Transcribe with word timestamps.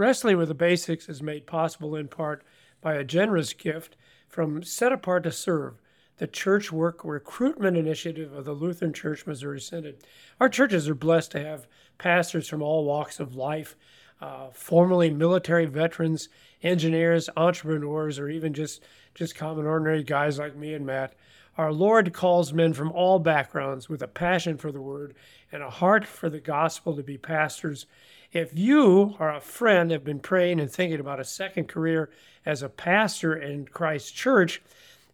Wrestling 0.00 0.38
with 0.38 0.48
the 0.48 0.54
Basics 0.54 1.10
is 1.10 1.22
made 1.22 1.46
possible 1.46 1.94
in 1.94 2.08
part 2.08 2.42
by 2.80 2.94
a 2.94 3.04
generous 3.04 3.52
gift 3.52 3.98
from 4.30 4.62
Set 4.62 4.92
Apart 4.92 5.24
to 5.24 5.30
Serve, 5.30 5.74
the 6.16 6.26
church 6.26 6.72
work 6.72 7.04
recruitment 7.04 7.76
initiative 7.76 8.32
of 8.32 8.46
the 8.46 8.54
Lutheran 8.54 8.94
Church 8.94 9.26
Missouri 9.26 9.60
Synod. 9.60 9.96
Our 10.40 10.48
churches 10.48 10.88
are 10.88 10.94
blessed 10.94 11.32
to 11.32 11.44
have 11.44 11.66
pastors 11.98 12.48
from 12.48 12.62
all 12.62 12.86
walks 12.86 13.20
of 13.20 13.36
life, 13.36 13.76
uh, 14.22 14.48
formerly 14.54 15.10
military 15.10 15.66
veterans, 15.66 16.30
engineers, 16.62 17.28
entrepreneurs, 17.36 18.18
or 18.18 18.30
even 18.30 18.54
just, 18.54 18.82
just 19.14 19.34
common 19.34 19.66
ordinary 19.66 20.02
guys 20.02 20.38
like 20.38 20.56
me 20.56 20.72
and 20.72 20.86
Matt. 20.86 21.12
Our 21.58 21.74
Lord 21.74 22.14
calls 22.14 22.54
men 22.54 22.72
from 22.72 22.90
all 22.92 23.18
backgrounds 23.18 23.90
with 23.90 24.00
a 24.00 24.08
passion 24.08 24.56
for 24.56 24.72
the 24.72 24.80
word 24.80 25.14
and 25.52 25.62
a 25.62 25.68
heart 25.68 26.06
for 26.06 26.30
the 26.30 26.40
gospel 26.40 26.96
to 26.96 27.02
be 27.02 27.18
pastors. 27.18 27.84
If 28.32 28.56
you 28.56 29.16
or 29.18 29.30
a 29.30 29.40
friend 29.40 29.90
have 29.90 30.04
been 30.04 30.20
praying 30.20 30.60
and 30.60 30.70
thinking 30.70 31.00
about 31.00 31.18
a 31.18 31.24
second 31.24 31.66
career 31.66 32.10
as 32.46 32.62
a 32.62 32.68
pastor 32.68 33.34
in 33.34 33.66
Christ 33.66 34.14
Church, 34.14 34.62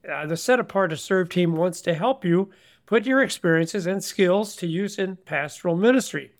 uh, 0.06 0.26
the 0.26 0.36
Set 0.36 0.60
Apart 0.60 0.90
to 0.90 0.98
Serve 0.98 1.30
team 1.30 1.56
wants 1.56 1.80
to 1.82 1.94
help 1.94 2.26
you 2.26 2.50
put 2.84 3.06
your 3.06 3.22
experiences 3.22 3.86
and 3.86 4.04
skills 4.04 4.54
to 4.56 4.66
use 4.66 4.98
in 4.98 5.16
pastoral 5.16 5.76
ministry. 5.76 6.32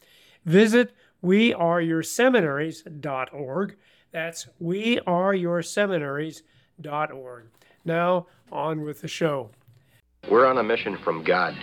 Visit 0.45 0.95
weareyourseminaries.org. 1.25 3.77
That's 4.13 4.47
weareyourseminaries.org. 4.63 7.45
Now, 7.85 8.27
on 8.53 8.83
with 8.83 9.01
the 9.01 9.09
show. 9.09 9.51
We're 10.29 10.47
on 10.47 10.59
a 10.59 10.63
mission 10.63 10.99
from 10.99 11.25
God. 11.25 11.57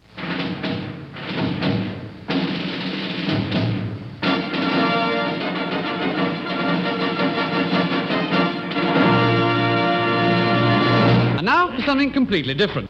Something 11.85 12.13
completely 12.13 12.53
different. 12.53 12.89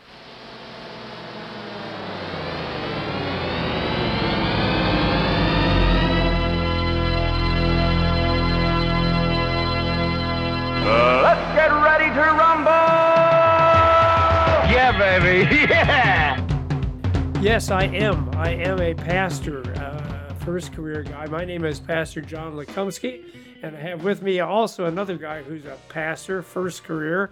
Let's 11.24 11.56
get 11.56 11.72
ready 11.72 12.14
to 12.14 12.22
rumble! 12.22 12.70
Yeah, 14.72 14.96
baby, 14.96 15.50
yeah! 15.70 17.42
Yes, 17.42 17.72
I 17.72 17.86
am. 17.86 18.30
I 18.38 18.52
am 18.52 18.80
a 18.80 18.94
pastor, 18.94 19.64
uh, 19.82 20.34
first 20.46 20.72
career 20.72 21.02
guy. 21.02 21.26
My 21.26 21.44
name 21.44 21.66
is 21.66 21.80
Pastor 21.80 22.22
John 22.22 22.54
Lukomski, 22.54 23.24
and 23.64 23.76
I 23.76 23.80
have 23.80 24.04
with 24.04 24.22
me 24.22 24.40
also 24.40 24.86
another 24.86 25.18
guy 25.18 25.42
who's 25.42 25.66
a 25.66 25.80
pastor, 25.90 26.44
first 26.44 26.84
career. 26.84 27.32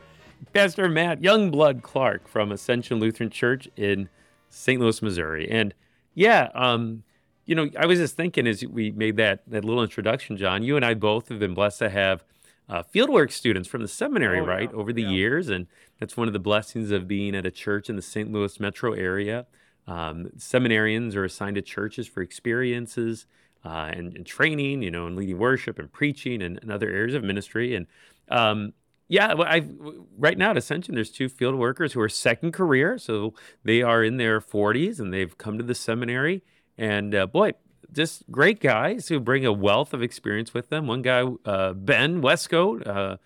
Pastor 0.53 0.89
Matt 0.89 1.21
Youngblood 1.21 1.81
Clark 1.81 2.27
from 2.27 2.51
Ascension 2.51 2.99
Lutheran 2.99 3.29
Church 3.29 3.69
in 3.75 4.09
St. 4.49 4.79
Louis, 4.81 5.01
Missouri. 5.01 5.49
And 5.49 5.73
yeah, 6.13 6.49
um, 6.53 7.03
you 7.45 7.55
know, 7.55 7.69
I 7.77 7.85
was 7.85 7.99
just 7.99 8.15
thinking 8.15 8.47
as 8.47 8.63
we 8.65 8.91
made 8.91 9.17
that 9.17 9.43
that 9.47 9.65
little 9.65 9.83
introduction, 9.83 10.37
John, 10.37 10.63
you 10.63 10.75
and 10.75 10.85
I 10.85 10.93
both 10.93 11.29
have 11.29 11.39
been 11.39 11.53
blessed 11.53 11.79
to 11.79 11.89
have 11.89 12.23
uh, 12.69 12.83
fieldwork 12.83 13.31
students 13.31 13.67
from 13.67 13.81
the 13.81 13.87
seminary, 13.87 14.39
Oh, 14.39 14.45
right, 14.45 14.69
yeah, 14.71 14.77
over 14.77 14.93
the 14.93 15.01
yeah. 15.01 15.09
years, 15.09 15.49
and 15.49 15.67
that's 15.99 16.15
one 16.15 16.27
of 16.27 16.33
the 16.33 16.39
blessings 16.39 16.91
of 16.91 17.07
being 17.07 17.35
at 17.35 17.45
a 17.45 17.51
church 17.51 17.89
in 17.89 17.95
the 17.95 18.01
St. 18.01 18.31
Louis 18.31 18.59
metro 18.59 18.93
area. 18.93 19.45
Um, 19.87 20.29
seminarians 20.37 21.15
are 21.15 21.25
assigned 21.25 21.55
to 21.55 21.61
churches 21.61 22.07
for 22.07 22.21
experiences 22.21 23.25
uh, 23.65 23.91
and, 23.93 24.15
and 24.15 24.25
training, 24.25 24.83
you 24.83 24.91
know, 24.91 25.07
and 25.07 25.15
leading 25.15 25.37
worship 25.37 25.79
and 25.79 25.91
preaching 25.91 26.41
and, 26.41 26.59
and 26.61 26.71
other 26.71 26.89
areas 26.89 27.15
of 27.15 27.23
ministry. 27.23 27.75
And 27.75 27.87
um, 28.29 28.73
yeah, 29.11 29.33
well, 29.33 29.47
I've 29.49 29.69
right 30.17 30.37
now 30.37 30.51
at 30.51 30.57
Ascension, 30.57 30.95
there's 30.95 31.11
two 31.11 31.27
field 31.27 31.55
workers 31.55 31.91
who 31.91 31.99
are 31.99 32.07
second 32.07 32.53
career, 32.53 32.97
so 32.97 33.33
they 33.61 33.81
are 33.81 34.01
in 34.05 34.15
their 34.15 34.39
40s 34.39 35.01
and 35.01 35.13
they've 35.13 35.37
come 35.37 35.57
to 35.57 35.65
the 35.65 35.75
seminary. 35.75 36.43
And 36.77 37.13
uh, 37.13 37.27
boy, 37.27 37.51
just 37.91 38.23
great 38.31 38.61
guys 38.61 39.09
who 39.09 39.19
bring 39.19 39.45
a 39.45 39.51
wealth 39.51 39.93
of 39.93 40.01
experience 40.01 40.53
with 40.53 40.69
them. 40.69 40.87
One 40.87 41.01
guy, 41.01 41.25
uh, 41.43 41.73
Ben 41.73 42.21
Westcoat, 42.21 42.87
uh, 42.87 43.17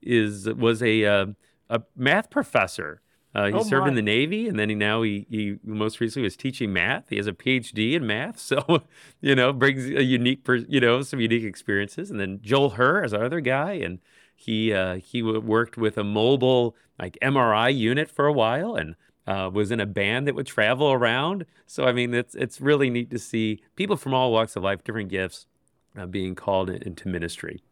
is 0.00 0.48
was 0.48 0.82
a 0.82 1.04
uh, 1.04 1.26
a 1.68 1.82
math 1.94 2.30
professor. 2.30 3.02
Uh, 3.34 3.48
he 3.48 3.52
Oh, 3.52 3.62
served 3.62 3.86
in 3.86 3.94
the 3.94 4.00
Navy, 4.00 4.48
and 4.48 4.58
then 4.58 4.70
he 4.70 4.74
now 4.74 5.02
he, 5.02 5.26
he 5.28 5.56
most 5.62 6.00
recently 6.00 6.24
was 6.24 6.38
teaching 6.38 6.72
math. 6.72 7.10
He 7.10 7.18
has 7.18 7.26
a 7.26 7.34
PhD 7.34 7.92
in 7.92 8.06
math, 8.06 8.38
so 8.50 8.84
you 9.20 9.34
know 9.34 9.52
brings 9.52 9.84
a 9.84 10.02
unique, 10.02 10.46
you 10.66 10.80
know, 10.80 11.02
some 11.02 11.20
unique 11.20 11.44
experiences. 11.44 12.10
And 12.10 12.18
then 12.18 12.40
Joel 12.40 12.70
Herr 12.70 13.04
is 13.04 13.12
our 13.12 13.24
other 13.24 13.42
guy, 13.42 13.72
and 13.74 13.98
he 14.36 14.72
uh, 14.72 14.96
he 14.96 15.22
worked 15.22 15.76
with 15.76 15.98
a 15.98 16.04
mobile 16.04 16.76
like 16.98 17.18
MRI 17.20 17.76
unit 17.76 18.08
for 18.10 18.26
a 18.26 18.32
while, 18.32 18.76
and 18.76 18.94
uh, 19.26 19.50
was 19.52 19.70
in 19.70 19.80
a 19.80 19.86
band 19.86 20.28
that 20.28 20.34
would 20.34 20.46
travel 20.46 20.92
around. 20.92 21.46
So 21.66 21.84
I 21.84 21.92
mean, 21.92 22.14
it's 22.14 22.34
it's 22.34 22.60
really 22.60 22.90
neat 22.90 23.10
to 23.10 23.18
see 23.18 23.62
people 23.74 23.96
from 23.96 24.14
all 24.14 24.30
walks 24.30 24.54
of 24.54 24.62
life, 24.62 24.84
different 24.84 25.08
gifts, 25.08 25.46
uh, 25.98 26.06
being 26.06 26.34
called 26.34 26.70
into 26.70 27.08
ministry. 27.08 27.62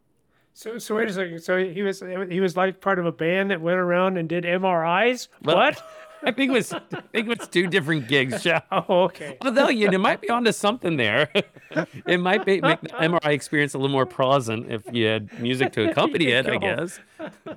So, 0.53 0.77
so 0.77 0.95
wait 0.95 1.09
a 1.09 1.13
second. 1.13 1.39
So 1.41 1.63
he 1.63 1.81
was 1.83 2.01
he 2.29 2.39
was 2.39 2.57
like 2.57 2.81
part 2.81 2.97
of 2.97 3.05
a 3.05 3.11
band 3.11 3.51
that 3.51 3.61
went 3.61 3.77
around 3.77 4.17
and 4.17 4.27
did 4.27 4.43
MRIs. 4.43 5.27
Well- 5.43 5.57
what? 5.57 5.83
I 6.25 6.31
think 6.31 6.49
it 6.49 6.53
was 6.53 6.73
I 6.73 6.79
think 7.11 7.27
it 7.27 7.39
was 7.39 7.47
two 7.47 7.67
different 7.67 8.07
gigs, 8.07 8.43
Joe. 8.43 8.59
Oh, 8.71 9.03
okay. 9.03 9.37
Although 9.41 9.69
you 9.69 9.89
know, 9.89 9.97
might 9.97 10.21
be 10.21 10.29
onto 10.29 10.51
something 10.51 10.97
there. 10.97 11.29
it 12.07 12.19
might 12.19 12.45
be, 12.45 12.61
make 12.61 12.81
the 12.81 12.89
MRI 12.89 13.31
experience 13.31 13.73
a 13.73 13.77
little 13.77 13.91
more 13.91 14.05
pleasant 14.05 14.71
if 14.71 14.83
you 14.91 15.05
had 15.05 15.39
music 15.39 15.71
to 15.73 15.89
accompany 15.89 16.25
it. 16.31 16.47
I 16.47 16.57
guess. 16.57 16.99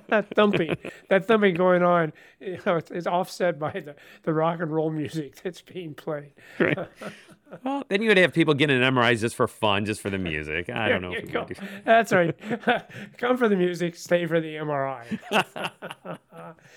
that 0.07 0.27
thumping, 0.35 0.77
that 1.09 1.25
thumping 1.25 1.55
going 1.55 1.83
on, 1.83 2.13
you 2.39 2.59
know, 2.65 2.77
it's, 2.77 2.91
it's 2.91 3.07
offset 3.07 3.59
by 3.59 3.71
the, 3.71 3.95
the 4.23 4.33
rock 4.33 4.59
and 4.59 4.71
roll 4.71 4.91
music 4.91 5.41
that's 5.41 5.61
being 5.61 5.93
played. 5.93 6.31
Well, 7.63 7.83
then 7.89 8.01
you 8.01 8.09
would 8.09 8.17
have 8.17 8.33
people 8.33 8.53
getting 8.53 8.81
an 8.81 8.93
MRI 8.93 9.19
just 9.19 9.35
for 9.35 9.47
fun, 9.47 9.85
just 9.85 10.01
for 10.01 10.09
the 10.09 10.17
music. 10.17 10.69
I 10.69 10.89
don't 10.89 11.01
know. 11.01 11.13
If 11.13 11.31
go. 11.31 11.45
do- 11.45 11.55
That's 11.85 12.11
right. 12.11 12.35
Come 13.17 13.37
for 13.37 13.49
the 13.49 13.55
music, 13.55 13.95
stay 13.95 14.25
for 14.25 14.39
the 14.39 14.55
MRI. 14.55 15.19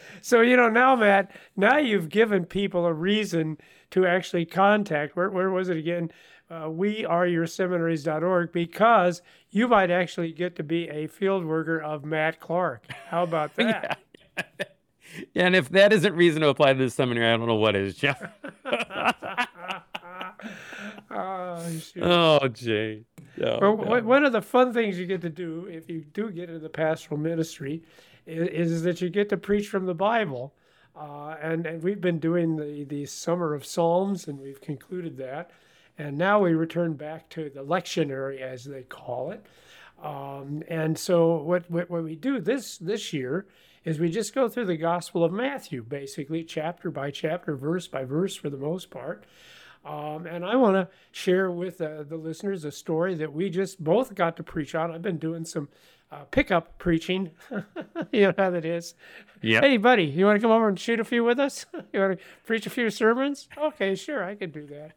so 0.22 0.40
you 0.40 0.56
know 0.56 0.68
now, 0.68 0.96
Matt. 0.96 1.30
Now 1.56 1.78
you've 1.78 2.08
given 2.08 2.44
people 2.44 2.86
a 2.86 2.92
reason 2.92 3.58
to 3.90 4.06
actually 4.06 4.46
contact. 4.46 5.16
Where 5.16 5.30
where 5.30 5.50
was 5.50 5.68
it 5.68 5.76
again? 5.76 6.10
Uh, 6.50 6.68
we 6.68 7.04
are 7.06 7.26
your 7.26 7.46
seminaries.org 7.46 8.52
because 8.52 9.22
you 9.50 9.68
might 9.68 9.90
actually 9.90 10.32
get 10.32 10.54
to 10.56 10.62
be 10.62 10.88
a 10.88 11.06
field 11.06 11.44
worker 11.46 11.80
of 11.80 12.04
Matt 12.04 12.40
Clark. 12.40 12.84
How 13.08 13.22
about 13.22 13.54
that? 13.56 13.98
Yeah, 15.34 15.46
and 15.46 15.56
if 15.56 15.68
that 15.70 15.92
isn't 15.92 16.14
reason 16.14 16.40
to 16.42 16.48
apply 16.48 16.72
to 16.72 16.78
this 16.78 16.94
seminary, 16.94 17.26
I 17.32 17.36
don't 17.36 17.46
know 17.46 17.54
what 17.54 17.76
is, 17.76 17.94
Jeff. 17.94 18.22
Oh, 21.10 21.61
shoot. 21.80 22.02
oh, 22.02 22.48
Jay. 22.48 23.04
No, 23.36 23.58
Well, 23.60 23.76
no. 23.76 23.82
one- 23.84 24.04
one 24.04 24.24
of 24.24 24.32
the 24.32 24.42
fun 24.42 24.72
things 24.72 24.98
you 24.98 25.06
get 25.06 25.20
to 25.22 25.30
do 25.30 25.66
if 25.70 25.88
you 25.88 26.02
do 26.12 26.30
get 26.30 26.48
into 26.48 26.58
the 26.60 26.68
pastoral 26.68 27.18
ministry 27.18 27.82
is, 28.26 28.70
is 28.72 28.82
that 28.82 29.00
you 29.00 29.08
get 29.08 29.28
to 29.30 29.36
preach 29.36 29.68
from 29.68 29.86
the 29.86 29.94
Bible. 29.94 30.54
Uh, 30.94 31.36
and, 31.40 31.66
and 31.66 31.82
we've 31.82 32.00
been 32.02 32.18
doing 32.18 32.56
the, 32.56 32.84
the 32.84 33.06
Summer 33.06 33.54
of 33.54 33.64
Psalms, 33.64 34.28
and 34.28 34.38
we've 34.38 34.60
concluded 34.60 35.16
that. 35.16 35.50
And 35.98 36.18
now 36.18 36.40
we 36.40 36.52
return 36.52 36.94
back 36.94 37.28
to 37.30 37.48
the 37.50 37.64
lectionary, 37.64 38.40
as 38.40 38.64
they 38.64 38.82
call 38.82 39.30
it. 39.30 39.44
Um, 40.02 40.62
and 40.68 40.98
so 40.98 41.36
what, 41.36 41.70
what, 41.70 41.88
what 41.88 42.02
we 42.04 42.16
do 42.16 42.40
this, 42.40 42.76
this 42.78 43.12
year 43.12 43.46
is 43.84 43.98
we 43.98 44.10
just 44.10 44.34
go 44.34 44.48
through 44.48 44.66
the 44.66 44.76
Gospel 44.76 45.24
of 45.24 45.32
Matthew, 45.32 45.82
basically, 45.82 46.44
chapter 46.44 46.90
by 46.90 47.10
chapter, 47.10 47.56
verse 47.56 47.86
by 47.88 48.04
verse 48.04 48.34
for 48.36 48.50
the 48.50 48.56
most 48.56 48.90
part. 48.90 49.24
Um, 49.84 50.26
and 50.26 50.44
I 50.44 50.56
want 50.56 50.76
to 50.76 50.88
share 51.10 51.50
with 51.50 51.80
uh, 51.80 52.04
the 52.04 52.16
listeners 52.16 52.64
a 52.64 52.70
story 52.70 53.14
that 53.16 53.32
we 53.32 53.50
just 53.50 53.82
both 53.82 54.14
got 54.14 54.36
to 54.36 54.42
preach 54.42 54.74
on. 54.74 54.92
I've 54.92 55.02
been 55.02 55.18
doing 55.18 55.44
some 55.44 55.68
uh, 56.10 56.24
pickup 56.30 56.78
preaching. 56.78 57.30
you 58.12 58.22
know 58.22 58.34
how 58.36 58.50
that 58.50 58.64
is. 58.64 58.94
Yep. 59.40 59.64
Hey, 59.64 59.76
buddy, 59.78 60.04
you 60.04 60.26
want 60.26 60.36
to 60.36 60.40
come 60.40 60.52
over 60.52 60.68
and 60.68 60.78
shoot 60.78 61.00
a 61.00 61.04
few 61.04 61.24
with 61.24 61.40
us? 61.40 61.66
you 61.92 62.00
want 62.00 62.18
to 62.18 62.24
preach 62.44 62.66
a 62.66 62.70
few 62.70 62.90
sermons? 62.90 63.48
Okay, 63.58 63.94
sure, 63.94 64.22
I 64.22 64.34
could 64.34 64.52
do 64.52 64.66
that. 64.66 64.92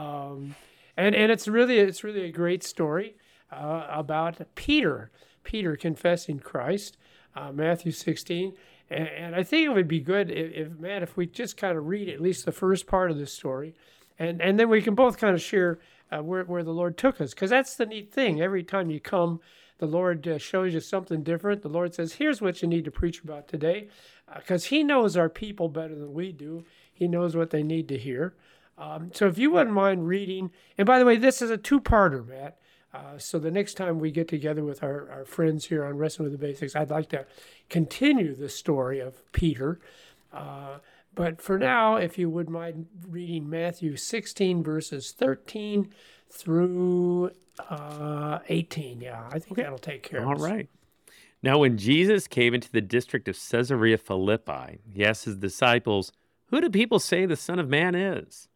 Um, 0.00 0.56
and 0.96 1.14
and 1.14 1.30
it's 1.30 1.46
really 1.46 1.78
it's 1.78 2.02
really 2.02 2.24
a 2.24 2.32
great 2.32 2.64
story 2.64 3.16
uh, 3.52 3.86
about 3.90 4.40
Peter. 4.54 5.10
Peter 5.48 5.76
confessing 5.76 6.38
Christ, 6.38 6.98
uh, 7.34 7.50
Matthew 7.52 7.90
16. 7.90 8.52
And, 8.90 9.08
and 9.08 9.34
I 9.34 9.42
think 9.42 9.64
it 9.64 9.70
would 9.70 9.88
be 9.88 10.00
good 10.00 10.30
if, 10.30 10.52
if 10.52 10.78
Matt, 10.78 11.02
if 11.02 11.16
we 11.16 11.26
just 11.26 11.56
kind 11.56 11.78
of 11.78 11.86
read 11.86 12.08
at 12.10 12.20
least 12.20 12.44
the 12.44 12.52
first 12.52 12.86
part 12.86 13.10
of 13.10 13.16
the 13.16 13.26
story, 13.26 13.74
and 14.18 14.40
and 14.40 14.58
then 14.58 14.68
we 14.68 14.82
can 14.82 14.94
both 14.94 15.18
kind 15.18 15.34
of 15.34 15.42
share 15.42 15.78
uh, 16.10 16.22
where 16.22 16.44
where 16.44 16.62
the 16.62 16.72
Lord 16.72 16.96
took 16.96 17.20
us, 17.20 17.34
because 17.34 17.50
that's 17.50 17.76
the 17.76 17.86
neat 17.86 18.12
thing. 18.12 18.40
Every 18.40 18.62
time 18.62 18.90
you 18.90 19.00
come, 19.00 19.40
the 19.78 19.86
Lord 19.86 20.26
uh, 20.26 20.38
shows 20.38 20.74
you 20.74 20.80
something 20.80 21.22
different. 21.22 21.62
The 21.62 21.68
Lord 21.68 21.94
says, 21.94 22.14
"Here's 22.14 22.40
what 22.40 22.62
you 22.62 22.68
need 22.68 22.84
to 22.84 22.90
preach 22.90 23.22
about 23.22 23.48
today," 23.48 23.88
because 24.34 24.66
He 24.66 24.82
knows 24.82 25.16
our 25.16 25.28
people 25.28 25.68
better 25.68 25.94
than 25.94 26.12
we 26.12 26.32
do. 26.32 26.64
He 26.92 27.06
knows 27.06 27.36
what 27.36 27.50
they 27.50 27.62
need 27.62 27.88
to 27.88 27.98
hear. 27.98 28.34
Um, 28.76 29.10
so 29.12 29.26
if 29.26 29.38
you 29.38 29.50
wouldn't 29.50 29.74
mind 29.74 30.06
reading, 30.06 30.50
and 30.76 30.86
by 30.86 30.98
the 30.98 31.04
way, 31.04 31.16
this 31.16 31.42
is 31.42 31.50
a 31.50 31.56
two-parter, 31.56 32.26
Matt. 32.26 32.58
Uh, 32.94 33.18
so 33.18 33.38
the 33.38 33.50
next 33.50 33.74
time 33.74 33.98
we 33.98 34.10
get 34.10 34.28
together 34.28 34.64
with 34.64 34.82
our, 34.82 35.10
our 35.10 35.24
friends 35.24 35.66
here 35.66 35.84
on 35.84 35.98
Wrestling 35.98 36.30
with 36.30 36.40
the 36.40 36.46
Basics, 36.46 36.74
I'd 36.74 36.90
like 36.90 37.08
to 37.10 37.26
continue 37.68 38.34
the 38.34 38.48
story 38.48 38.98
of 39.00 39.30
Peter. 39.32 39.78
Uh, 40.32 40.78
but 41.18 41.42
for 41.42 41.58
now, 41.58 41.96
if 41.96 42.16
you 42.16 42.30
would 42.30 42.48
mind 42.48 42.86
reading 43.08 43.50
Matthew 43.50 43.96
16, 43.96 44.62
verses 44.62 45.10
13 45.10 45.92
through 46.30 47.32
uh, 47.68 48.38
18. 48.48 49.00
Yeah, 49.00 49.28
I 49.32 49.40
think 49.40 49.56
that'll 49.56 49.78
take 49.78 50.04
care 50.04 50.24
All 50.24 50.34
of 50.34 50.38
us. 50.38 50.44
right. 50.44 50.68
Now, 51.42 51.58
when 51.58 51.76
Jesus 51.76 52.28
came 52.28 52.54
into 52.54 52.70
the 52.70 52.80
district 52.80 53.26
of 53.26 53.36
Caesarea 53.36 53.98
Philippi, 53.98 54.78
he 54.88 55.04
asked 55.04 55.24
his 55.24 55.36
disciples, 55.36 56.12
Who 56.46 56.60
do 56.60 56.70
people 56.70 57.00
say 57.00 57.26
the 57.26 57.36
Son 57.36 57.58
of 57.58 57.68
Man 57.68 57.96
is? 57.96 58.48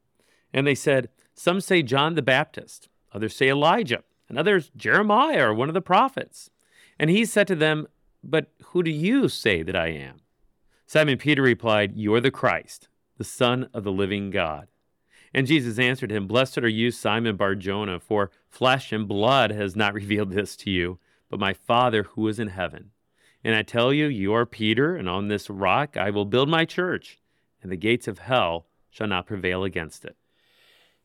And 0.53 0.65
they 0.65 0.76
said, 0.76 1.08
Some 1.35 1.61
say 1.61 1.82
John 1.82 2.15
the 2.15 2.23
Baptist, 2.23 2.88
others 3.12 3.35
say 3.35 3.49
Elijah, 3.49 4.05
and 4.29 4.38
others 4.38 4.70
Jeremiah 4.76 5.49
or 5.49 5.55
one 5.55 5.69
of 5.69 5.75
the 5.75 5.81
prophets. 5.81 6.49
And 6.97 7.11
he 7.11 7.25
said 7.25 7.49
to 7.49 7.56
them, 7.56 7.88
But 8.23 8.53
who 8.67 8.85
do 8.85 8.91
you 8.91 9.29
say 9.29 9.62
that 9.62 9.75
I 9.75 9.88
am? 9.88 10.21
Simon 10.93 11.17
Peter 11.17 11.41
replied, 11.41 11.97
You 11.97 12.12
are 12.12 12.21
the 12.21 12.31
Christ, 12.31 12.89
the 13.17 13.25
Son 13.25 13.67
of 13.73 13.83
the 13.83 13.91
living 13.91 14.29
God. 14.29 14.69
And 15.33 15.47
Jesus 15.47 15.79
answered 15.79 16.12
him, 16.12 16.27
Blessed 16.27 16.59
are 16.59 16.69
you, 16.69 16.91
Simon 16.91 17.35
Barjona, 17.35 17.99
for 17.99 18.31
flesh 18.50 18.93
and 18.93 19.09
blood 19.09 19.53
has 19.53 19.75
not 19.75 19.94
revealed 20.03 20.33
this 20.33 20.55
to 20.56 20.71
you, 20.71 20.99
but 21.31 21.41
my 21.41 21.55
Father 21.55 22.03
who 22.03 22.29
is 22.29 22.39
in 22.39 22.49
heaven. 22.49 22.91
And 23.43 23.55
I 23.55 23.62
tell 23.62 23.91
you, 23.91 24.05
you 24.05 24.35
are 24.35 24.44
Peter, 24.44 24.94
and 24.94 25.09
on 25.09 25.29
this 25.29 25.49
rock 25.49 25.97
I 25.97 26.11
will 26.11 26.27
build 26.27 26.50
my 26.50 26.67
church, 26.67 27.19
and 27.62 27.73
the 27.73 27.77
gates 27.77 28.06
of 28.06 28.19
hell 28.19 28.67
shall 28.91 29.06
not 29.06 29.27
prevail 29.27 29.65
against 29.65 30.05
it. 30.05 30.17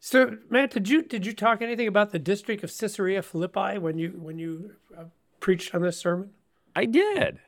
So, 0.02 0.36
Matt, 0.50 0.72
did 0.72 0.90
you 0.90 1.02
did 1.02 1.26
you 1.26 1.32
talk 1.32 1.62
anything 1.62 1.88
about 1.88 2.12
the 2.12 2.20
district 2.20 2.62
of 2.62 2.78
Caesarea 2.78 3.22
Philippi 3.22 3.78
when 3.78 3.98
you 3.98 4.10
when 4.22 4.38
you 4.38 4.74
uh, 4.98 5.06
preached 5.40 5.74
on 5.74 5.82
this 5.82 5.98
sermon? 5.98 6.32
I 6.76 6.84
did. 6.84 7.40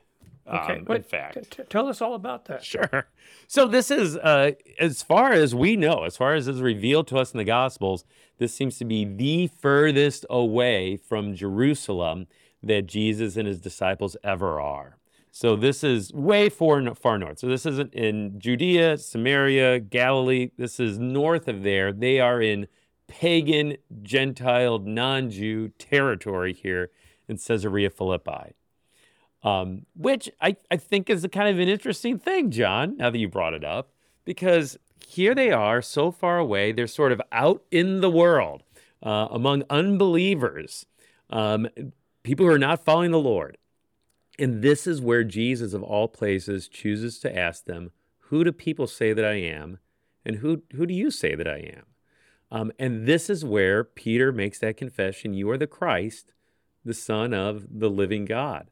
Okay, 0.50 0.78
um, 0.86 0.96
in 0.96 1.02
fact. 1.02 1.34
t- 1.34 1.40
t- 1.50 1.62
tell 1.68 1.86
us 1.86 2.00
all 2.00 2.14
about 2.14 2.46
that. 2.46 2.64
Sure. 2.64 3.06
So 3.46 3.66
this 3.66 3.90
is, 3.90 4.16
uh, 4.16 4.52
as 4.78 5.02
far 5.02 5.32
as 5.32 5.56
we 5.56 5.76
know, 5.76 6.04
as 6.04 6.16
far 6.16 6.34
as 6.34 6.46
is 6.46 6.60
revealed 6.60 7.08
to 7.08 7.16
us 7.16 7.32
in 7.32 7.38
the 7.38 7.44
Gospels, 7.44 8.04
this 8.38 8.54
seems 8.54 8.78
to 8.78 8.84
be 8.84 9.04
the 9.04 9.48
furthest 9.48 10.24
away 10.30 10.96
from 10.96 11.34
Jerusalem 11.34 12.28
that 12.62 12.86
Jesus 12.86 13.36
and 13.36 13.48
his 13.48 13.60
disciples 13.60 14.16
ever 14.22 14.60
are. 14.60 14.98
So 15.32 15.56
this 15.56 15.82
is 15.82 16.12
way 16.12 16.48
far, 16.48 16.94
far 16.94 17.18
north. 17.18 17.40
So 17.40 17.48
this 17.48 17.66
isn't 17.66 17.92
in 17.92 18.38
Judea, 18.38 18.98
Samaria, 18.98 19.80
Galilee. 19.80 20.50
This 20.56 20.78
is 20.78 20.98
north 20.98 21.48
of 21.48 21.62
there. 21.62 21.92
They 21.92 22.20
are 22.20 22.40
in 22.40 22.68
pagan, 23.08 23.76
Gentile, 24.02 24.78
non-Jew 24.78 25.70
territory 25.78 26.52
here 26.52 26.90
in 27.28 27.36
Caesarea 27.36 27.90
Philippi 27.90 28.54
um, 29.42 29.86
which 29.94 30.30
I, 30.40 30.56
I 30.70 30.76
think 30.76 31.08
is 31.08 31.24
a 31.24 31.28
kind 31.28 31.48
of 31.48 31.58
an 31.58 31.68
interesting 31.68 32.18
thing, 32.18 32.50
John, 32.50 32.96
now 32.96 33.10
that 33.10 33.18
you 33.18 33.28
brought 33.28 33.54
it 33.54 33.64
up, 33.64 33.90
because 34.24 34.78
here 35.06 35.34
they 35.34 35.50
are 35.50 35.82
so 35.82 36.10
far 36.10 36.38
away. 36.38 36.72
They're 36.72 36.86
sort 36.86 37.12
of 37.12 37.20
out 37.32 37.62
in 37.70 38.00
the 38.00 38.10
world 38.10 38.62
uh, 39.02 39.28
among 39.30 39.64
unbelievers, 39.70 40.86
um, 41.30 41.68
people 42.22 42.46
who 42.46 42.52
are 42.52 42.58
not 42.58 42.84
following 42.84 43.10
the 43.10 43.18
Lord. 43.18 43.56
And 44.38 44.62
this 44.62 44.86
is 44.86 45.00
where 45.00 45.24
Jesus, 45.24 45.72
of 45.72 45.82
all 45.82 46.08
places, 46.08 46.68
chooses 46.68 47.18
to 47.20 47.36
ask 47.36 47.64
them, 47.64 47.92
Who 48.28 48.44
do 48.44 48.52
people 48.52 48.86
say 48.86 49.12
that 49.12 49.24
I 49.24 49.34
am? 49.34 49.78
And 50.24 50.36
who, 50.36 50.62
who 50.74 50.86
do 50.86 50.94
you 50.94 51.10
say 51.10 51.34
that 51.34 51.48
I 51.48 51.58
am? 51.58 51.84
Um, 52.50 52.72
and 52.78 53.06
this 53.06 53.30
is 53.30 53.44
where 53.44 53.84
Peter 53.84 54.32
makes 54.32 54.58
that 54.58 54.76
confession 54.76 55.34
You 55.34 55.50
are 55.50 55.58
the 55.58 55.66
Christ, 55.66 56.32
the 56.84 56.94
Son 56.94 57.32
of 57.34 57.66
the 57.70 57.90
living 57.90 58.24
God. 58.24 58.70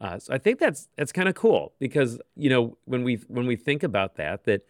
Uh, 0.00 0.18
so 0.18 0.32
I 0.32 0.38
think 0.38 0.58
that's 0.58 0.88
that's 0.96 1.12
kind 1.12 1.28
of 1.28 1.34
cool 1.34 1.74
because 1.78 2.20
you 2.36 2.48
know 2.48 2.78
when 2.84 3.02
we 3.02 3.16
when 3.26 3.46
we 3.46 3.56
think 3.56 3.82
about 3.82 4.16
that 4.16 4.44
that 4.44 4.64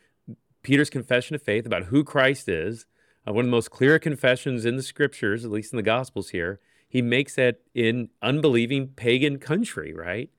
Peter's 0.62 0.90
confession 0.90 1.34
of 1.34 1.42
faith 1.42 1.66
about 1.66 1.84
who 1.84 2.02
Christ 2.02 2.48
is, 2.48 2.86
uh, 3.26 3.32
one 3.32 3.44
of 3.44 3.46
the 3.46 3.56
most 3.56 3.70
clear 3.70 3.98
confessions 3.98 4.64
in 4.64 4.76
the 4.76 4.82
scriptures, 4.82 5.44
at 5.44 5.50
least 5.50 5.72
in 5.72 5.76
the 5.76 5.82
Gospels 5.82 6.30
here, 6.30 6.60
he 6.88 7.02
makes 7.02 7.34
that 7.34 7.60
in 7.75 8.08
unbelieving 8.22 8.88
pagan 8.88 9.38
country, 9.38 9.92
right? 9.92 10.30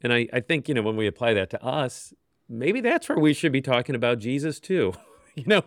And 0.00 0.12
I, 0.12 0.28
I 0.32 0.40
think 0.40 0.68
you 0.68 0.74
know 0.74 0.82
when 0.82 0.96
we 0.96 1.06
apply 1.06 1.34
that 1.34 1.50
to 1.50 1.64
us, 1.64 2.14
maybe 2.48 2.80
that's 2.80 3.08
where 3.08 3.18
we 3.18 3.34
should 3.34 3.52
be 3.52 3.60
talking 3.60 3.96
about 3.96 4.20
Jesus 4.20 4.60
too. 4.60 4.94
you 5.34 5.44
know, 5.46 5.62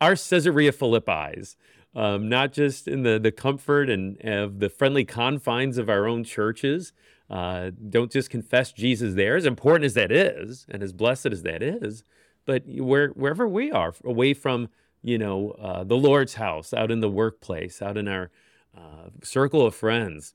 our 0.00 0.16
Caesarea 0.16 0.72
Philippi's, 0.72 1.56
um, 1.94 2.28
not 2.28 2.52
just 2.52 2.88
in 2.88 3.02
the 3.02 3.18
the 3.18 3.32
comfort 3.32 3.90
and 3.90 4.18
of 4.22 4.60
the 4.60 4.70
friendly 4.70 5.04
confines 5.04 5.76
of 5.76 5.90
our 5.90 6.06
own 6.06 6.24
churches. 6.24 6.92
Uh, 7.30 7.70
don't 7.90 8.10
just 8.10 8.30
confess 8.30 8.72
Jesus 8.72 9.14
there, 9.14 9.36
as 9.36 9.44
important 9.44 9.84
as 9.84 9.94
that 9.94 10.10
is, 10.10 10.66
and 10.70 10.82
as 10.82 10.92
blessed 10.92 11.26
as 11.26 11.42
that 11.42 11.62
is, 11.62 12.02
but 12.46 12.62
where, 12.66 13.08
wherever 13.08 13.46
we 13.46 13.70
are, 13.70 13.94
away 14.04 14.32
from 14.32 14.68
you 15.02 15.18
know 15.18 15.50
uh, 15.52 15.84
the 15.84 15.96
Lord's 15.96 16.34
house, 16.34 16.72
out 16.72 16.90
in 16.90 17.00
the 17.00 17.10
workplace, 17.10 17.82
out 17.82 17.96
in 17.96 18.08
our 18.08 18.30
uh, 18.76 19.10
circle 19.22 19.66
of 19.66 19.74
friends, 19.74 20.34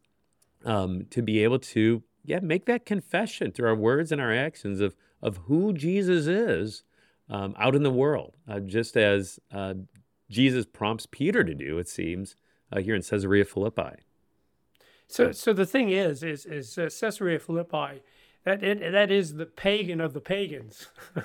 um, 0.66 1.06
to 1.10 1.22
be 1.22 1.44
able 1.44 1.60
to 1.60 2.04
yeah 2.24 2.40
make 2.42 2.66
that 2.66 2.86
confession 2.86 3.52
through 3.52 3.70
our 3.70 3.76
words 3.76 4.12
and 4.12 4.22
our 4.22 4.34
actions 4.34 4.80
of 4.80 4.96
of 5.22 5.38
who 5.48 5.74
Jesus 5.74 6.28
is 6.28 6.84
um, 7.30 7.56
out 7.58 7.76
in 7.76 7.84
the 7.84 7.92
world, 7.92 8.36
uh, 8.48 8.60
just 8.60 8.96
as 8.96 9.40
uh, 9.52 9.74
Jesus 10.30 10.66
prompts 10.66 11.08
Peter 11.10 11.44
to 11.44 11.56
do, 11.56 11.80
it 11.80 11.88
seems, 11.88 12.36
uh, 12.72 12.80
here 12.80 12.96
in 12.96 13.02
Caesarea 13.02 13.46
Philippi. 13.46 14.04
So, 15.14 15.32
so 15.32 15.54
the 15.54 15.68
thing 15.68 15.90
is, 15.92 16.24
is 16.24 16.48
is 16.48 16.76
uh, 16.76 16.90
Caesarea 17.00 17.38
Philippi, 17.38 18.02
that 18.46 18.64
it, 18.64 18.92
that 18.92 19.12
is 19.12 19.36
the 19.36 19.46
pagan 19.46 20.02
of 20.02 20.14
the 20.14 20.22
pagans. 20.22 20.88
uh, 21.16 21.22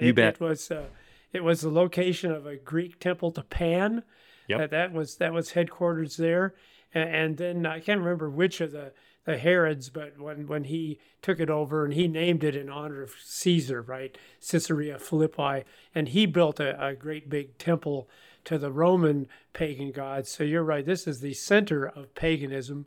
You 0.00 0.08
it, 0.08 0.14
bet. 0.14 0.34
It 0.36 0.40
was 0.40 0.70
uh, 0.70 0.86
it 1.30 1.44
was 1.44 1.60
the 1.60 1.70
location 1.70 2.32
of 2.32 2.46
a 2.46 2.56
Greek 2.56 2.98
temple 2.98 3.32
to 3.32 3.42
Pan. 3.42 4.02
Yep. 4.48 4.58
That 4.58 4.70
that 4.70 4.92
was 4.94 5.16
that 5.16 5.34
was 5.34 5.50
headquarters 5.50 6.16
there, 6.16 6.54
and, 6.94 7.14
and 7.14 7.36
then 7.36 7.66
I 7.66 7.80
can't 7.80 8.00
remember 8.00 8.30
which 8.30 8.62
of 8.62 8.72
the 8.72 8.92
the 9.26 9.36
Herods, 9.36 9.90
but 9.90 10.18
when 10.18 10.46
when 10.46 10.64
he 10.64 10.98
took 11.20 11.38
it 11.38 11.50
over 11.50 11.84
and 11.84 11.92
he 11.92 12.08
named 12.08 12.42
it 12.42 12.56
in 12.56 12.70
honor 12.70 13.02
of 13.02 13.12
Caesar, 13.22 13.82
right, 13.82 14.16
Caesarea 14.40 14.98
Philippi, 14.98 15.64
and 15.94 16.08
he 16.08 16.24
built 16.24 16.58
a, 16.58 16.82
a 16.82 16.94
great 16.94 17.28
big 17.28 17.58
temple 17.58 18.08
to 18.44 18.58
the 18.58 18.70
Roman 18.70 19.26
pagan 19.52 19.92
gods. 19.92 20.30
So 20.30 20.44
you're 20.44 20.64
right. 20.64 20.84
This 20.84 21.06
is 21.06 21.20
the 21.20 21.34
center 21.34 21.86
of 21.86 22.14
paganism, 22.14 22.86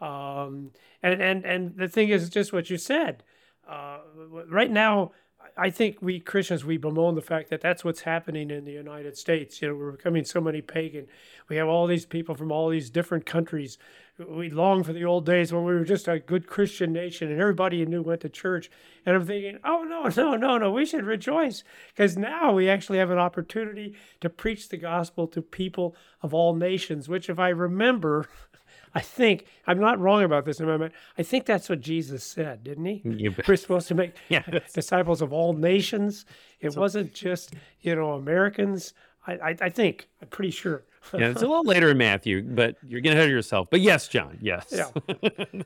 um, 0.00 0.70
and 1.02 1.20
and 1.20 1.44
and 1.44 1.76
the 1.76 1.88
thing 1.88 2.08
is 2.08 2.28
just 2.28 2.52
what 2.52 2.70
you 2.70 2.76
said. 2.76 3.22
Uh, 3.68 3.98
right 4.48 4.70
now, 4.70 5.12
I 5.56 5.70
think 5.70 5.98
we 6.00 6.20
Christians 6.20 6.64
we 6.64 6.76
bemoan 6.76 7.14
the 7.14 7.22
fact 7.22 7.50
that 7.50 7.60
that's 7.60 7.84
what's 7.84 8.02
happening 8.02 8.50
in 8.50 8.64
the 8.64 8.72
United 8.72 9.16
States. 9.16 9.60
You 9.60 9.68
know, 9.68 9.74
we're 9.74 9.92
becoming 9.92 10.24
so 10.24 10.40
many 10.40 10.62
pagan. 10.62 11.06
We 11.48 11.56
have 11.56 11.68
all 11.68 11.86
these 11.86 12.06
people 12.06 12.34
from 12.34 12.52
all 12.52 12.68
these 12.68 12.90
different 12.90 13.26
countries. 13.26 13.78
We 14.26 14.50
long 14.50 14.82
for 14.82 14.92
the 14.92 15.04
old 15.04 15.26
days 15.26 15.52
when 15.52 15.64
we 15.64 15.72
were 15.72 15.84
just 15.84 16.08
a 16.08 16.18
good 16.18 16.46
Christian 16.48 16.92
nation 16.92 17.30
and 17.30 17.40
everybody 17.40 17.76
you 17.76 17.86
knew 17.86 18.02
went 18.02 18.20
to 18.22 18.28
church. 18.28 18.68
And 19.06 19.14
I'm 19.14 19.24
thinking, 19.24 19.58
oh 19.64 19.84
no, 19.84 20.08
no, 20.16 20.36
no, 20.36 20.58
no, 20.58 20.72
we 20.72 20.84
should 20.84 21.04
rejoice 21.04 21.62
because 21.88 22.16
now 22.16 22.52
we 22.52 22.68
actually 22.68 22.98
have 22.98 23.10
an 23.10 23.18
opportunity 23.18 23.94
to 24.20 24.28
preach 24.28 24.68
the 24.68 24.76
gospel 24.76 25.28
to 25.28 25.40
people 25.40 25.94
of 26.20 26.34
all 26.34 26.54
nations. 26.54 27.08
Which, 27.08 27.28
if 27.28 27.38
I 27.38 27.50
remember. 27.50 28.28
I 28.94 29.00
think 29.00 29.44
I'm 29.66 29.78
not 29.78 30.00
wrong 30.00 30.24
about 30.24 30.46
this 30.46 30.60
mind. 30.60 30.92
I 31.18 31.22
think 31.22 31.44
that's 31.44 31.68
what 31.68 31.80
Jesus 31.80 32.24
said, 32.24 32.64
didn't 32.64 32.86
he? 32.86 33.02
You 33.04 33.30
bet. 33.30 33.46
We're 33.46 33.56
supposed 33.56 33.86
to 33.88 33.94
make 33.94 34.14
Yeah, 34.30 34.42
disciples 34.72 35.20
of 35.20 35.30
all 35.30 35.52
nations. 35.52 36.24
It 36.60 36.74
wasn't 36.74 37.12
just 37.12 37.54
you 37.82 37.94
know 37.94 38.12
Americans. 38.12 38.94
I, 39.28 39.32
I, 39.50 39.56
I 39.62 39.68
think 39.68 40.08
I'm 40.22 40.28
pretty 40.28 40.50
sure. 40.50 40.82
yeah, 41.14 41.28
it's 41.28 41.42
a 41.42 41.46
little 41.52 41.64
later 41.64 41.90
in 41.90 41.98
Matthew, 41.98 42.42
but 42.42 42.76
you're 42.86 43.00
getting 43.00 43.16
ahead 43.18 43.28
of 43.28 43.32
yourself. 43.32 43.68
But 43.70 43.80
yes, 43.80 44.08
John, 44.08 44.38
yes. 44.40 44.66
Yeah. 44.72 44.88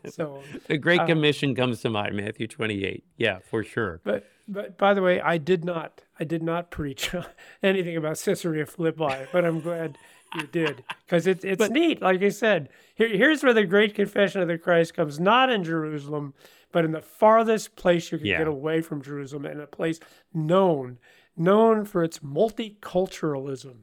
so, 0.10 0.42
the 0.66 0.76
Great 0.78 1.00
Uh, 1.00 1.06
Commission 1.06 1.54
comes 1.54 1.80
to 1.82 1.90
mind, 1.90 2.16
Matthew 2.16 2.46
28. 2.48 3.04
Yeah, 3.16 3.38
for 3.50 3.62
sure. 3.64 4.00
but 4.04 4.26
but 4.48 4.76
by 4.76 4.92
the 4.92 5.00
way, 5.02 5.20
I 5.20 5.38
did 5.38 5.64
not 5.64 6.02
I 6.20 6.24
did 6.24 6.42
not 6.42 6.70
preach 6.70 7.10
anything 7.62 7.96
about 7.96 8.18
Caesarea 8.18 8.66
Philippi, 8.66 9.26
but 9.32 9.44
I'm 9.44 9.60
glad 9.60 9.96
you 10.34 10.46
did 10.48 10.82
because 11.06 11.26
it's 11.26 11.44
it's 11.44 11.68
neat. 11.70 12.02
Like 12.02 12.22
I 12.22 12.28
said, 12.30 12.68
here, 12.94 13.08
here's 13.08 13.42
where 13.42 13.54
the 13.54 13.64
Great 13.64 13.94
Confession 13.94 14.40
of 14.42 14.48
the 14.48 14.58
Christ 14.58 14.94
comes, 14.94 15.20
not 15.20 15.48
in 15.50 15.62
Jerusalem, 15.62 16.34
but 16.72 16.84
in 16.84 16.90
the 16.92 17.02
farthest 17.02 17.76
place 17.76 18.10
you 18.10 18.18
can 18.18 18.26
Yeah. 18.26 18.38
get 18.38 18.48
away 18.48 18.80
from 18.82 19.00
Jerusalem, 19.02 19.44
and 19.46 19.60
a 19.60 19.66
place 19.66 20.00
known 20.34 20.98
known 21.36 21.84
for 21.84 22.02
its 22.04 22.20
multiculturalism. 22.20 23.74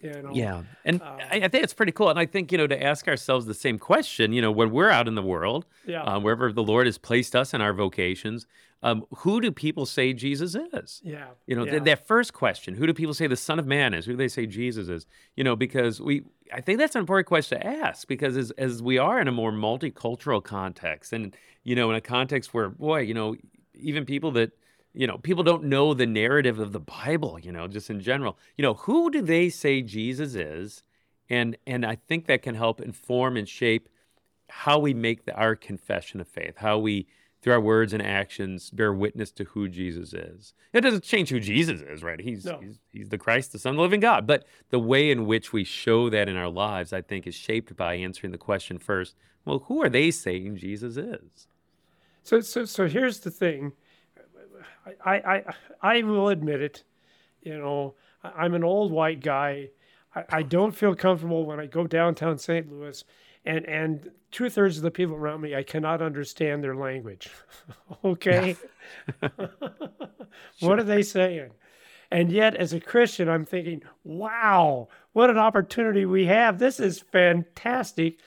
You 0.00 0.22
know, 0.22 0.30
Yeah. 0.32 0.62
And 0.84 1.02
uh, 1.02 1.16
I, 1.30 1.36
I 1.42 1.48
think 1.48 1.64
it's 1.64 1.74
pretty 1.74 1.90
cool. 1.90 2.08
And 2.08 2.18
I 2.20 2.26
think, 2.26 2.52
you 2.52 2.58
know, 2.58 2.68
to 2.68 2.80
ask 2.82 3.08
ourselves 3.08 3.46
the 3.46 3.54
same 3.54 3.78
question, 3.80 4.32
you 4.32 4.40
know, 4.40 4.52
when 4.52 4.70
we're 4.70 4.90
out 4.90 5.08
in 5.08 5.16
the 5.16 5.22
world, 5.22 5.66
Yeah. 5.86 6.02
uh, 6.04 6.20
wherever 6.20 6.52
the 6.52 6.62
Lord 6.62 6.86
has 6.86 6.98
placed 6.98 7.34
us 7.34 7.52
in 7.52 7.60
our 7.60 7.72
vocations, 7.72 8.46
um, 8.80 9.04
who 9.18 9.40
do 9.40 9.50
people 9.50 9.86
say 9.86 10.12
Jesus 10.12 10.54
is? 10.54 11.02
yeah, 11.04 11.30
You 11.48 11.56
know, 11.56 11.64
yeah. 11.64 11.72
th- 11.72 11.82
that 11.82 12.06
first 12.06 12.32
question, 12.32 12.74
who 12.74 12.86
do 12.86 12.94
people 12.94 13.12
say 13.12 13.26
the 13.26 13.34
Son 13.36 13.58
of 13.58 13.66
Man 13.66 13.92
is? 13.92 14.06
Who 14.06 14.12
do 14.12 14.16
they 14.18 14.28
say 14.28 14.46
Jesus 14.46 14.88
is? 14.88 15.04
You 15.34 15.42
know, 15.42 15.56
because 15.56 16.00
we, 16.00 16.22
I 16.54 16.60
think 16.60 16.78
that's 16.78 16.94
an 16.94 17.00
important 17.00 17.26
question 17.26 17.58
to 17.58 17.66
ask 17.66 18.06
because 18.06 18.36
as 18.36 18.52
as 18.52 18.80
we 18.80 18.96
are 18.96 19.20
in 19.20 19.26
a 19.26 19.32
more 19.32 19.50
multicultural 19.50 20.40
context, 20.44 21.12
and 21.12 21.36
you 21.64 21.74
know, 21.74 21.90
in 21.90 21.96
a 21.96 22.00
context 22.00 22.54
where, 22.54 22.68
boy, 22.68 23.00
you 23.00 23.14
know, 23.14 23.34
even 23.74 24.04
people 24.04 24.30
that 24.32 24.52
you 24.94 25.06
know, 25.06 25.18
people 25.18 25.44
don't 25.44 25.64
know 25.64 25.94
the 25.94 26.06
narrative 26.06 26.58
of 26.58 26.72
the 26.72 26.80
Bible, 26.80 27.38
you 27.38 27.52
know, 27.52 27.68
just 27.68 27.90
in 27.90 28.00
general. 28.00 28.38
You 28.56 28.62
know, 28.62 28.74
who 28.74 29.10
do 29.10 29.20
they 29.22 29.48
say 29.48 29.82
Jesus 29.82 30.34
is? 30.34 30.82
And 31.30 31.56
and 31.66 31.84
I 31.84 31.96
think 31.96 32.26
that 32.26 32.42
can 32.42 32.54
help 32.54 32.80
inform 32.80 33.36
and 33.36 33.48
shape 33.48 33.88
how 34.48 34.78
we 34.78 34.94
make 34.94 35.26
the, 35.26 35.34
our 35.34 35.54
confession 35.54 36.20
of 36.20 36.28
faith, 36.28 36.56
how 36.56 36.78
we 36.78 37.06
through 37.40 37.52
our 37.52 37.60
words 37.60 37.92
and 37.92 38.02
actions 38.02 38.70
bear 38.70 38.92
witness 38.92 39.30
to 39.30 39.44
who 39.44 39.68
Jesus 39.68 40.12
is. 40.12 40.54
It 40.72 40.80
doesn't 40.80 41.04
change 41.04 41.28
who 41.28 41.38
Jesus 41.38 41.80
is, 41.80 42.02
right? 42.02 42.20
He's 42.20 42.44
No. 42.44 42.58
he's, 42.58 42.80
he's 42.92 43.08
the 43.10 43.18
Christ, 43.18 43.52
the 43.52 43.58
Son 43.58 43.70
of 43.70 43.76
the 43.76 43.82
living 43.82 44.00
God. 44.00 44.26
But 44.26 44.44
the 44.70 44.78
way 44.80 45.10
in 45.10 45.26
which 45.26 45.52
we 45.52 45.62
show 45.64 46.10
that 46.10 46.28
in 46.28 46.36
our 46.36 46.48
lives, 46.48 46.92
I 46.92 47.00
think, 47.00 47.26
is 47.26 47.34
shaped 47.34 47.76
by 47.76 47.94
answering 47.94 48.32
the 48.32 48.38
question 48.38 48.78
first, 48.78 49.14
well, 49.44 49.60
who 49.60 49.82
are 49.82 49.88
they 49.88 50.10
saying 50.10 50.56
Jesus 50.56 50.96
is? 50.96 51.46
So, 52.24 52.40
so, 52.40 52.64
so 52.64 52.88
here's 52.88 53.20
the 53.20 53.30
thing. 53.30 53.72
I, 55.04 55.12
I, 55.12 55.54
I 55.82 56.02
will 56.02 56.28
admit 56.28 56.60
it. 56.60 56.84
You 57.42 57.58
know, 57.58 57.94
I'm 58.22 58.54
an 58.54 58.64
old 58.64 58.92
white 58.92 59.20
guy. 59.20 59.70
I, 60.14 60.24
I 60.30 60.42
don't 60.42 60.74
feel 60.74 60.94
comfortable 60.94 61.46
when 61.46 61.60
I 61.60 61.66
go 61.66 61.86
downtown 61.86 62.38
St. 62.38 62.70
Louis, 62.70 63.04
and 63.44 63.64
and 63.66 64.10
two 64.30 64.50
thirds 64.50 64.76
of 64.76 64.82
the 64.82 64.90
people 64.90 65.14
around 65.16 65.40
me, 65.40 65.54
I 65.54 65.62
cannot 65.62 66.02
understand 66.02 66.62
their 66.62 66.76
language. 66.76 67.30
okay, 68.04 68.56
what 70.60 70.78
are 70.78 70.84
they 70.84 71.02
saying? 71.02 71.50
And 72.10 72.32
yet, 72.32 72.54
as 72.56 72.72
a 72.72 72.80
Christian, 72.80 73.28
I'm 73.28 73.44
thinking, 73.44 73.82
wow, 74.02 74.88
what 75.12 75.28
an 75.28 75.36
opportunity 75.36 76.06
we 76.06 76.24
have. 76.26 76.58
This 76.58 76.80
is 76.80 77.00
fantastic. 77.00 78.18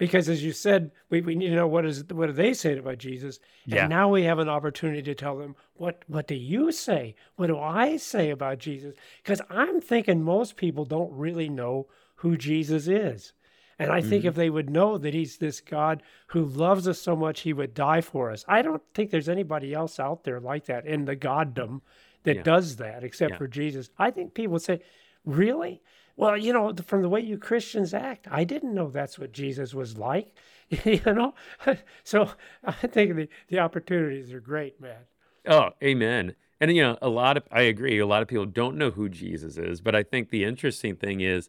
Because 0.00 0.30
as 0.30 0.42
you 0.42 0.52
said, 0.52 0.92
we, 1.10 1.20
we 1.20 1.34
need 1.34 1.50
to 1.50 1.56
know 1.56 1.68
what 1.68 1.84
is 1.84 2.04
what 2.10 2.30
are 2.30 2.32
they 2.32 2.54
saying 2.54 2.78
about 2.78 2.96
Jesus. 2.96 3.38
Yeah. 3.66 3.82
And 3.82 3.90
now 3.90 4.08
we 4.08 4.22
have 4.22 4.38
an 4.38 4.48
opportunity 4.48 5.02
to 5.02 5.14
tell 5.14 5.36
them 5.36 5.54
what 5.74 6.04
what 6.06 6.26
do 6.26 6.34
you 6.34 6.72
say? 6.72 7.14
What 7.36 7.48
do 7.48 7.58
I 7.58 7.98
say 7.98 8.30
about 8.30 8.60
Jesus? 8.60 8.94
Because 9.22 9.42
I'm 9.50 9.78
thinking 9.78 10.22
most 10.22 10.56
people 10.56 10.86
don't 10.86 11.12
really 11.12 11.50
know 11.50 11.86
who 12.14 12.38
Jesus 12.38 12.88
is. 12.88 13.34
And 13.78 13.92
I 13.92 14.00
think 14.00 14.20
mm-hmm. 14.22 14.28
if 14.28 14.34
they 14.36 14.48
would 14.48 14.70
know 14.70 14.96
that 14.96 15.12
he's 15.12 15.36
this 15.36 15.60
God 15.60 16.02
who 16.28 16.46
loves 16.46 16.88
us 16.88 16.98
so 16.98 17.14
much, 17.14 17.40
he 17.40 17.52
would 17.52 17.74
die 17.74 18.00
for 18.00 18.30
us. 18.30 18.42
I 18.48 18.62
don't 18.62 18.82
think 18.94 19.10
there's 19.10 19.28
anybody 19.28 19.74
else 19.74 20.00
out 20.00 20.24
there 20.24 20.40
like 20.40 20.64
that 20.64 20.86
in 20.86 21.04
the 21.04 21.16
goddom 21.16 21.82
that 22.22 22.36
Yeah. 22.36 22.42
does 22.42 22.76
that 22.76 23.04
except 23.04 23.32
Yeah. 23.32 23.38
for 23.38 23.48
Jesus. 23.48 23.90
I 23.98 24.10
think 24.10 24.32
people 24.32 24.54
would 24.54 24.62
say, 24.62 24.80
Really? 25.26 25.82
Well, 26.16 26.36
you 26.36 26.52
know, 26.52 26.74
from 26.84 27.02
the 27.02 27.08
way 27.08 27.20
you 27.20 27.38
Christians 27.38 27.94
act, 27.94 28.26
I 28.30 28.44
didn't 28.44 28.74
know 28.74 28.88
that's 28.88 29.18
what 29.18 29.32
Jesus 29.32 29.74
was 29.74 29.96
like. 29.96 30.36
you 30.84 31.00
know? 31.06 31.34
so 32.04 32.30
I 32.64 32.72
think 32.72 33.16
the, 33.16 33.28
the 33.48 33.58
opportunities 33.58 34.32
are 34.32 34.40
great, 34.40 34.80
man. 34.80 35.00
Oh, 35.46 35.70
amen. 35.82 36.34
And 36.60 36.74
you 36.76 36.82
know, 36.82 36.98
a 37.00 37.08
lot 37.08 37.36
of 37.36 37.44
I 37.50 37.62
agree. 37.62 37.98
A 37.98 38.06
lot 38.06 38.22
of 38.22 38.28
people 38.28 38.46
don't 38.46 38.76
know 38.76 38.90
who 38.90 39.08
Jesus 39.08 39.56
is, 39.56 39.80
but 39.80 39.94
I 39.94 40.02
think 40.02 40.28
the 40.28 40.44
interesting 40.44 40.94
thing 40.94 41.20
is 41.20 41.48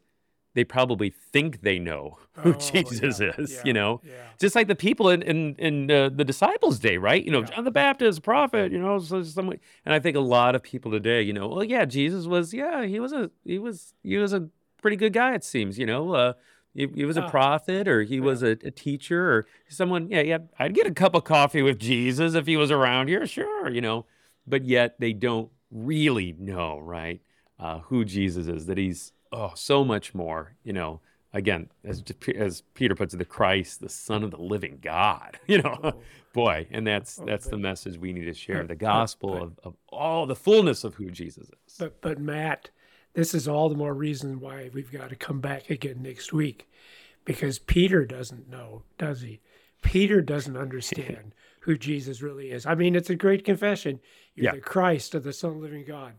they 0.53 0.63
probably 0.63 1.09
think 1.09 1.61
they 1.61 1.79
know 1.79 2.17
who 2.33 2.49
Oh, 2.49 2.57
Jesus 2.57 3.19
yeah, 3.19 3.31
is. 3.37 3.51
yeah, 3.53 3.61
You 3.63 3.73
know, 3.73 4.01
yeah. 4.03 4.11
just 4.39 4.55
like 4.55 4.67
the 4.67 4.75
people 4.75 5.09
in 5.09 5.21
in, 5.21 5.55
in 5.57 5.89
uh, 5.91 6.09
the 6.09 6.25
disciples' 6.25 6.79
day, 6.79 6.97
right? 6.97 7.23
You 7.23 7.31
know, 7.31 7.43
John 7.43 7.63
the 7.63 7.71
Baptist, 7.71 8.21
prophet. 8.23 8.71
You 8.71 8.79
know, 8.79 8.99
so 8.99 9.23
some, 9.23 9.49
and 9.85 9.93
I 9.93 9.99
think 9.99 10.17
a 10.17 10.21
lot 10.21 10.55
of 10.55 10.61
people 10.63 10.91
today, 10.91 11.21
you 11.21 11.33
know, 11.33 11.47
well, 11.47 11.63
yeah, 11.63 11.85
Jesus 11.85 12.25
was, 12.25 12.53
yeah, 12.53 12.85
he 12.85 12.99
was 12.99 13.13
a 13.13 13.31
he 13.45 13.59
was 13.59 13.93
he 14.03 14.17
was 14.17 14.33
a 14.33 14.49
pretty 14.81 14.97
good 14.97 15.13
guy. 15.13 15.33
It 15.35 15.43
seems, 15.43 15.77
you 15.79 15.85
know. 15.85 16.13
Uh, 16.13 16.33
he, 16.73 16.87
he 16.95 17.03
was 17.03 17.17
a 17.17 17.23
Ah, 17.23 17.29
prophet, 17.29 17.85
or 17.85 18.01
he 18.03 18.21
was 18.21 18.41
a, 18.43 18.51
a 18.63 18.71
teacher, 18.71 19.29
or 19.33 19.47
someone. 19.67 20.09
Yeah, 20.09 20.21
yeah. 20.21 20.37
I'd 20.57 20.73
get 20.73 20.87
a 20.87 20.91
cup 20.93 21.15
of 21.15 21.25
coffee 21.25 21.61
with 21.61 21.77
Jesus 21.79 22.33
if 22.33 22.47
he 22.47 22.55
was 22.55 22.71
around 22.71 23.09
here, 23.09 23.27
sure. 23.27 23.69
You 23.69 23.81
know, 23.81 24.05
but 24.47 24.63
yet 24.63 24.95
they 24.97 25.11
don't 25.11 25.51
really 25.69 26.33
know, 26.39 26.79
right, 26.79 27.19
uh, 27.59 27.79
who 27.79 28.05
Jesus 28.05 28.47
is. 28.47 28.67
That 28.67 28.77
he's 28.77 29.11
oh 29.31 29.51
so 29.55 29.83
much 29.83 30.13
more. 30.13 30.55
You 30.63 30.73
know, 30.73 31.01
again, 31.33 31.69
as 31.83 32.03
as 32.35 32.61
Peter 32.73 32.95
puts 32.95 33.13
it, 33.13 33.17
the 33.17 33.25
Christ, 33.25 33.81
the 33.81 33.89
Son 33.89 34.23
of 34.23 34.31
the 34.31 34.41
Living 34.41 34.79
God. 34.81 35.39
You 35.47 35.61
know, 35.61 35.79
oh. 35.83 35.93
boy, 36.33 36.67
and 36.71 36.85
that's 36.87 37.19
oh, 37.19 37.25
that's 37.25 37.47
the 37.47 37.57
message 37.57 37.97
we 37.97 38.13
need 38.13 38.25
to 38.25 38.33
share: 38.33 38.63
the 38.65 38.75
gospel 38.75 39.41
of, 39.41 39.59
of 39.63 39.75
all 39.89 40.25
the 40.25 40.35
fullness 40.35 40.83
of 40.83 40.95
who 40.95 41.09
Jesus 41.11 41.49
is. 41.49 41.75
But 41.77 42.01
but 42.01 42.19
Matt, 42.19 42.69
this 43.13 43.33
is 43.33 43.47
all 43.47 43.69
the 43.69 43.75
more 43.75 43.93
reason 43.93 44.39
why 44.39 44.69
we've 44.73 44.91
got 44.91 45.09
to 45.09 45.15
come 45.15 45.41
back 45.41 45.69
again 45.69 46.01
next 46.01 46.31
week, 46.31 46.69
because 47.25 47.59
Peter 47.59 48.05
doesn't 48.05 48.49
know, 48.49 48.83
does 48.97 49.21
he? 49.21 49.41
Peter 49.81 50.21
doesn't 50.21 50.55
understand 50.57 51.33
who 51.61 51.77
Jesus 51.77 52.21
really 52.21 52.51
is. 52.51 52.65
I 52.65 52.75
mean, 52.75 52.95
it's 52.95 53.09
a 53.09 53.15
great 53.15 53.43
confession. 53.43 53.99
You're 54.35 54.45
Yeah. 54.45 54.51
the 54.53 54.61
Christ 54.61 55.15
of 55.15 55.23
the 55.23 55.33
Son 55.33 55.51
of 55.51 55.55
the 55.57 55.63
Living 55.63 55.85
God, 55.85 56.13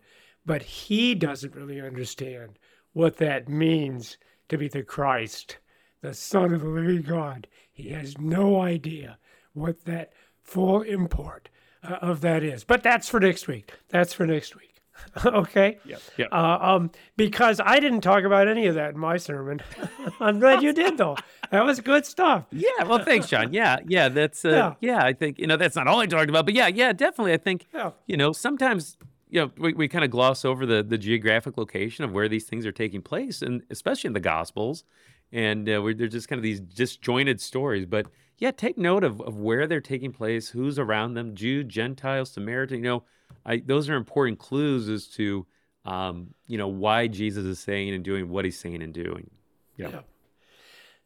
but 0.45 0.63
he 0.63 1.15
doesn't 1.15 1.55
really 1.55 1.81
understand 1.81 2.59
what 2.93 3.17
that 3.19 3.49
means 3.49 4.19
to 4.49 4.59
be 4.59 4.69
the 4.69 4.83
Christ, 4.83 5.59
the 6.03 6.15
Son 6.15 6.53
of 6.53 6.61
the 6.61 6.69
Living 6.69 7.03
God. 7.03 7.47
He 7.71 7.89
has 7.91 8.19
no 8.19 8.61
idea 8.61 9.19
what 9.55 9.85
that 9.85 10.13
full 10.43 10.83
import 10.83 11.49
uh, 11.83 11.95
of 12.03 12.21
that 12.21 12.43
is. 12.43 12.65
But 12.65 12.83
that's 12.83 13.09
for 13.09 13.21
next 13.21 13.47
week. 13.49 13.73
That's 13.89 14.13
for 14.13 14.27
next 14.27 14.55
week. 14.55 14.69
okay. 15.25 15.79
Yeah, 15.85 15.97
yeah. 16.17 16.27
Uh, 16.31 16.59
um, 16.61 16.91
because 17.17 17.61
I 17.65 17.81
didn't 17.81 18.03
talk 18.03 18.25
about 18.25 18.47
any 18.47 18.67
of 18.67 18.75
that 18.75 18.91
in 18.95 18.99
my 19.01 19.17
sermon. 19.17 19.61
I'm 20.21 20.39
glad 20.39 20.63
you 20.63 20.73
did, 20.73 20.99
though. 20.99 21.17
That 21.51 21.65
was 21.65 21.81
good 21.81 22.05
stuff. 22.07 22.45
Yeah, 22.51 22.85
well, 22.87 23.03
thanks, 23.03 23.27
John. 23.27 23.53
Yeah, 23.53 23.79
yeah, 23.87 24.09
that's 24.11 24.45
uh, 24.45 24.51
Yeah. 24.51 24.75
yeah. 24.81 25.05
I 25.05 25.13
think 25.13 25.39
you 25.39 25.47
know 25.47 25.57
that's 25.57 25.77
not 25.77 25.89
all 25.89 25.99
I 25.99 26.07
talked 26.07 26.29
about, 26.29 26.45
but 26.45 26.55
yeah, 26.55 26.69
yeah, 26.69 26.93
definitely. 26.93 27.33
I 27.33 27.39
think 27.39 27.67
Yeah. 27.75 27.93
you 28.07 28.17
know 28.17 28.33
sometimes 28.33 28.97
you 29.33 29.41
know 29.41 29.51
we, 29.57 29.73
we 29.73 29.89
kind 29.89 30.05
of 30.05 30.11
gloss 30.11 30.45
over 30.45 30.67
the 30.67 30.83
the 30.83 30.99
geographic 30.99 31.57
location 31.57 32.05
of 32.05 32.13
where 32.13 32.29
these 32.29 32.45
things 32.45 32.67
are 32.67 32.73
taking 32.73 33.01
place, 33.01 33.41
and 33.41 33.63
especially 33.71 34.09
in 34.09 34.13
the 34.13 34.21
Gospels, 34.21 34.85
and 35.33 35.69
uh, 35.69 35.81
we're, 35.83 35.95
they're 35.95 36.07
just 36.07 36.29
kind 36.29 36.39
of 36.39 36.43
these 36.43 36.61
disjointed 36.61 37.41
stories. 37.41 37.87
But 37.87 38.07
yeah, 38.37 38.51
take 38.51 38.77
note 38.77 39.05
of 39.05 39.23
of 39.23 39.39
where 39.39 39.67
they're 39.67 39.81
taking 39.81 40.13
place, 40.13 40.51
who's 40.51 40.79
around 40.79 41.15
them, 41.15 41.35
Jew, 41.35 41.65
Gentile, 41.65 42.27
Samaritan. 42.27 42.79
You 42.79 42.83
know, 42.83 43.03
I, 43.47 43.63
those 43.65 43.89
are 43.89 43.95
important 43.95 44.39
clues 44.39 44.91
as 44.91 45.07
to 45.15 45.47
um, 45.87 46.35
you 46.47 46.59
know 46.59 46.69
why 46.69 47.07
Jesus 47.07 47.47
is 47.47 47.59
saying 47.59 47.95
and 47.95 48.05
doing 48.05 48.29
what 48.29 48.45
he's 48.45 48.61
saying 48.61 48.83
and 48.83 48.93
doing. 48.93 49.31
Yeah. 49.79 49.89
Yeah. 49.89 50.01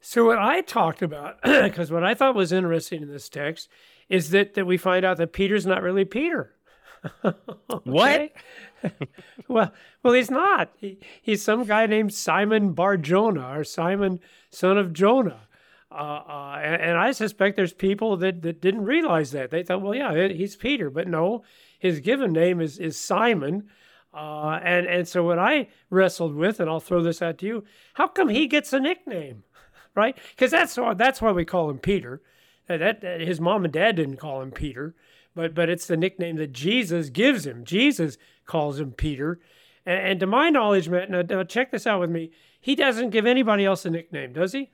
So 0.01 0.25
what 0.25 0.37
I 0.37 0.61
talked 0.61 1.01
about, 1.01 1.41
because 1.43 1.91
what 1.91 2.03
I 2.03 2.13
thought 2.13 2.35
was 2.35 2.51
interesting 2.51 3.01
in 3.03 3.07
this 3.07 3.29
text, 3.29 3.69
is 4.09 4.31
that 4.31 4.55
that 4.55 4.67
we 4.67 4.75
find 4.75 5.05
out 5.05 5.15
that 5.15 5.31
Peter's 5.31 5.65
not 5.65 5.81
really 5.81 6.03
Peter. 6.03 6.56
What? 7.83 8.31
Well, 9.47 9.73
well, 10.03 10.13
he's 10.13 10.29
not. 10.29 10.71
He, 10.77 10.99
he's 11.21 11.41
some 11.41 11.63
guy 11.63 11.85
named 11.87 12.13
Simon 12.13 12.73
Bar 12.73 12.97
Jonah 12.97 13.57
or 13.57 13.63
Simon, 13.63 14.19
son 14.51 14.77
of 14.77 14.93
Jonah. 14.93 15.47
Uh, 15.89 16.21
uh, 16.27 16.59
and, 16.61 16.81
and 16.81 16.97
I 16.97 17.11
suspect 17.11 17.55
there's 17.55 17.73
people 17.73 18.17
that, 18.17 18.41
that 18.41 18.61
didn't 18.61 18.83
realize 18.83 19.31
that. 19.31 19.49
They 19.49 19.63
thought, 19.63 19.81
well, 19.81 19.95
yeah, 19.95 20.27
he's 20.27 20.55
Peter, 20.55 20.89
but 20.89 21.07
no, 21.07 21.43
his 21.79 22.01
given 22.01 22.33
name 22.33 22.59
is 22.59 22.77
is 22.77 22.97
Simon. 22.97 23.69
Uh, 24.13 24.59
and 24.63 24.85
and 24.85 25.07
so 25.07 25.23
what 25.23 25.39
I 25.39 25.69
wrestled 25.89 26.35
with, 26.35 26.59
and 26.59 26.69
I'll 26.69 26.79
throw 26.79 27.01
this 27.01 27.21
out 27.21 27.37
to 27.39 27.45
you: 27.45 27.63
How 27.93 28.07
come 28.07 28.29
he 28.29 28.47
gets 28.47 28.73
a 28.73 28.79
nickname, 28.79 29.43
right? 29.95 30.17
Because 30.31 30.51
that's 30.51 30.77
that's 30.95 31.21
why 31.21 31.31
we 31.31 31.45
call 31.45 31.69
him 31.69 31.79
Peter. 31.79 32.21
That, 32.67 32.99
that 32.99 33.21
his 33.21 33.39
mom 33.39 33.63
and 33.63 33.71
dad 33.71 33.95
didn't 33.95 34.17
call 34.17 34.41
him 34.41 34.51
Peter, 34.51 34.93
but 35.37 35.53
but 35.53 35.69
it's 35.69 35.85
the 35.85 35.95
nickname 35.95 36.35
that 36.37 36.51
Jesus 36.51 37.09
gives 37.09 37.45
him. 37.45 37.63
Jesus 37.63 38.17
calls 38.45 38.79
him 38.79 38.91
Peter, 38.91 39.39
and, 39.85 39.99
and 39.99 40.19
to 40.19 40.27
my 40.27 40.49
knowledge, 40.49 40.89
Matt, 40.89 41.09
now, 41.09 41.21
now 41.21 41.43
check 41.43 41.71
this 41.71 41.85
out 41.85 42.01
with 42.01 42.09
me. 42.09 42.31
He 42.59 42.75
doesn't 42.75 43.11
give 43.11 43.25
anybody 43.25 43.63
else 43.63 43.85
a 43.85 43.91
nickname, 43.91 44.33
does 44.33 44.51
he? 44.51 44.71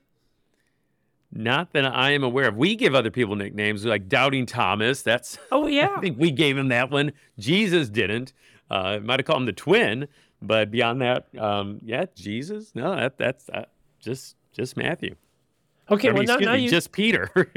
Not 1.31 1.73
that 1.73 1.85
I 1.85 2.11
am 2.11 2.23
aware 2.23 2.47
of. 2.47 2.55
We 2.55 2.75
give 2.75 2.95
other 2.95 3.11
people 3.11 3.35
nicknames 3.35 3.85
like 3.85 4.07
Doubting 4.07 4.45
Thomas. 4.45 5.01
That's 5.01 5.37
Oh 5.51 5.67
yeah, 5.79 5.93
I 5.97 5.99
think 5.99 6.17
we 6.17 6.31
gave 6.31 6.57
him 6.57 6.69
that 6.69 6.89
one. 6.89 7.11
Jesus 7.37 7.89
didn't. 7.89 8.33
Uh, 8.71 8.99
might 9.03 9.19
have 9.19 9.27
called 9.27 9.41
him 9.41 9.45
the 9.45 9.51
twin, 9.51 10.07
but 10.41 10.71
beyond 10.71 11.01
that, 11.01 11.27
um, 11.37 11.79
yeah, 11.83 12.05
Jesus. 12.15 12.73
No, 12.73 12.95
that 12.95 13.17
that's 13.17 13.49
uh, 13.49 13.65
just 13.99 14.37
just 14.53 14.77
Matthew. 14.77 15.15
okay. 15.91 16.07
I 16.07 16.13
mean, 16.13 16.25
well, 16.25 16.39
now, 16.39 16.45
now 16.45 16.53
me, 16.53 16.63
you 16.63 16.69
just 16.69 16.93
Peter. 16.93 17.29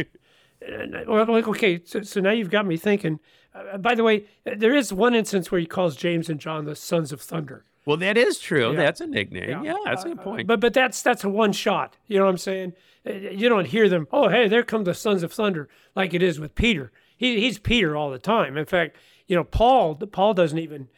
well, 1.06 1.26
like, 1.28 1.48
okay. 1.48 1.80
So, 1.84 2.02
so 2.02 2.20
now 2.20 2.30
you've 2.32 2.50
got 2.50 2.66
me 2.66 2.76
thinking. 2.76 3.20
Uh, 3.54 3.78
by 3.78 3.94
the 3.94 4.04
way, 4.04 4.24
uh, 4.46 4.52
there 4.56 4.74
is 4.74 4.92
one 4.92 5.14
instance 5.14 5.50
where 5.50 5.60
he 5.60 5.66
calls 5.66 5.96
James 5.96 6.28
and 6.28 6.38
John 6.40 6.64
the 6.64 6.76
sons 6.76 7.12
of 7.12 7.20
thunder. 7.20 7.64
well, 7.84 7.96
that 7.98 8.16
is 8.16 8.38
true. 8.38 8.72
Yeah. 8.72 8.76
That's 8.76 9.00
a 9.00 9.06
nickname. 9.06 9.64
Yeah, 9.64 9.74
that's 9.84 10.04
a 10.04 10.08
good 10.08 10.20
point. 10.20 10.46
But 10.46 10.60
but 10.60 10.74
that's 10.74 11.02
that's 11.02 11.24
a 11.24 11.28
one 11.28 11.52
shot. 11.52 11.96
You 12.06 12.18
know 12.18 12.24
what 12.24 12.30
I'm 12.30 12.38
saying? 12.38 12.72
Uh, 13.06 13.12
You 13.12 13.48
don't 13.48 13.66
hear 13.66 13.88
them. 13.88 14.06
Oh, 14.12 14.28
hey, 14.28 14.48
there 14.48 14.62
come 14.62 14.84
the 14.84 14.94
sons 14.94 15.22
of 15.22 15.32
thunder, 15.32 15.68
like 15.94 16.12
it 16.14 16.22
is 16.22 16.38
with 16.40 16.54
Peter. 16.54 16.90
He, 17.16 17.40
he's 17.40 17.58
Peter 17.58 17.96
all 17.96 18.10
the 18.10 18.18
time. 18.18 18.56
In 18.58 18.66
fact, 18.66 18.96
you 19.26 19.34
know, 19.36 19.44
Paul 19.44 19.94
Paul 19.94 20.34
doesn't 20.34 20.58
even 20.58 20.88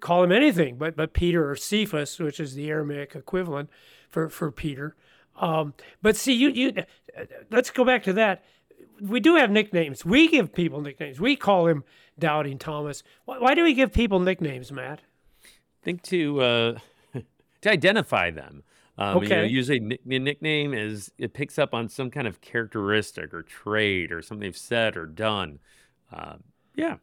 call 0.00 0.22
him 0.22 0.32
anything 0.32 0.76
but 0.76 0.96
but 0.96 1.12
Peter 1.14 1.48
or 1.50 1.56
Cephas, 1.56 2.18
which 2.18 2.38
is 2.40 2.54
the 2.54 2.68
Aramaic 2.70 3.14
equivalent 3.16 3.70
for 4.08 4.28
for 4.28 4.52
Peter. 4.52 4.94
Um, 5.36 5.74
but 6.00 6.14
see, 6.16 6.32
you 6.32 6.50
you 6.50 6.72
let's 7.50 7.70
go 7.70 7.84
back 7.84 8.04
to 8.04 8.12
that. 8.12 8.44
We 9.00 9.20
do 9.20 9.36
have 9.36 9.50
nicknames. 9.50 10.04
We 10.04 10.28
give 10.28 10.52
people 10.52 10.80
nicknames. 10.80 11.20
We 11.20 11.36
call 11.36 11.66
him 11.66 11.84
Doubting 12.18 12.58
Thomas. 12.58 13.02
Why, 13.24 13.38
why 13.38 13.54
do 13.54 13.62
we 13.64 13.74
give 13.74 13.92
people 13.92 14.20
nicknames, 14.20 14.70
Matt? 14.72 15.00
I 15.44 15.84
think 15.84 16.02
to 16.04 16.40
uh, 16.40 16.78
to 17.62 17.70
identify 17.70 18.30
them. 18.30 18.62
Um, 18.96 19.22
You 19.22 19.28
know, 19.28 19.36
Okay. 19.40 19.46
usually 19.48 19.98
the 20.06 20.18
nickname 20.18 20.72
is 20.72 21.10
it 21.18 21.32
picks 21.34 21.58
up 21.58 21.74
on 21.74 21.88
some 21.88 22.10
kind 22.10 22.26
of 22.28 22.40
characteristic 22.40 23.34
or 23.34 23.42
trait 23.42 24.12
or 24.12 24.22
something 24.22 24.40
they've 24.46 24.56
said 24.56 24.96
or 24.96 25.06
done. 25.06 25.58
Uh, 26.12 26.36
yeah, 26.76 26.96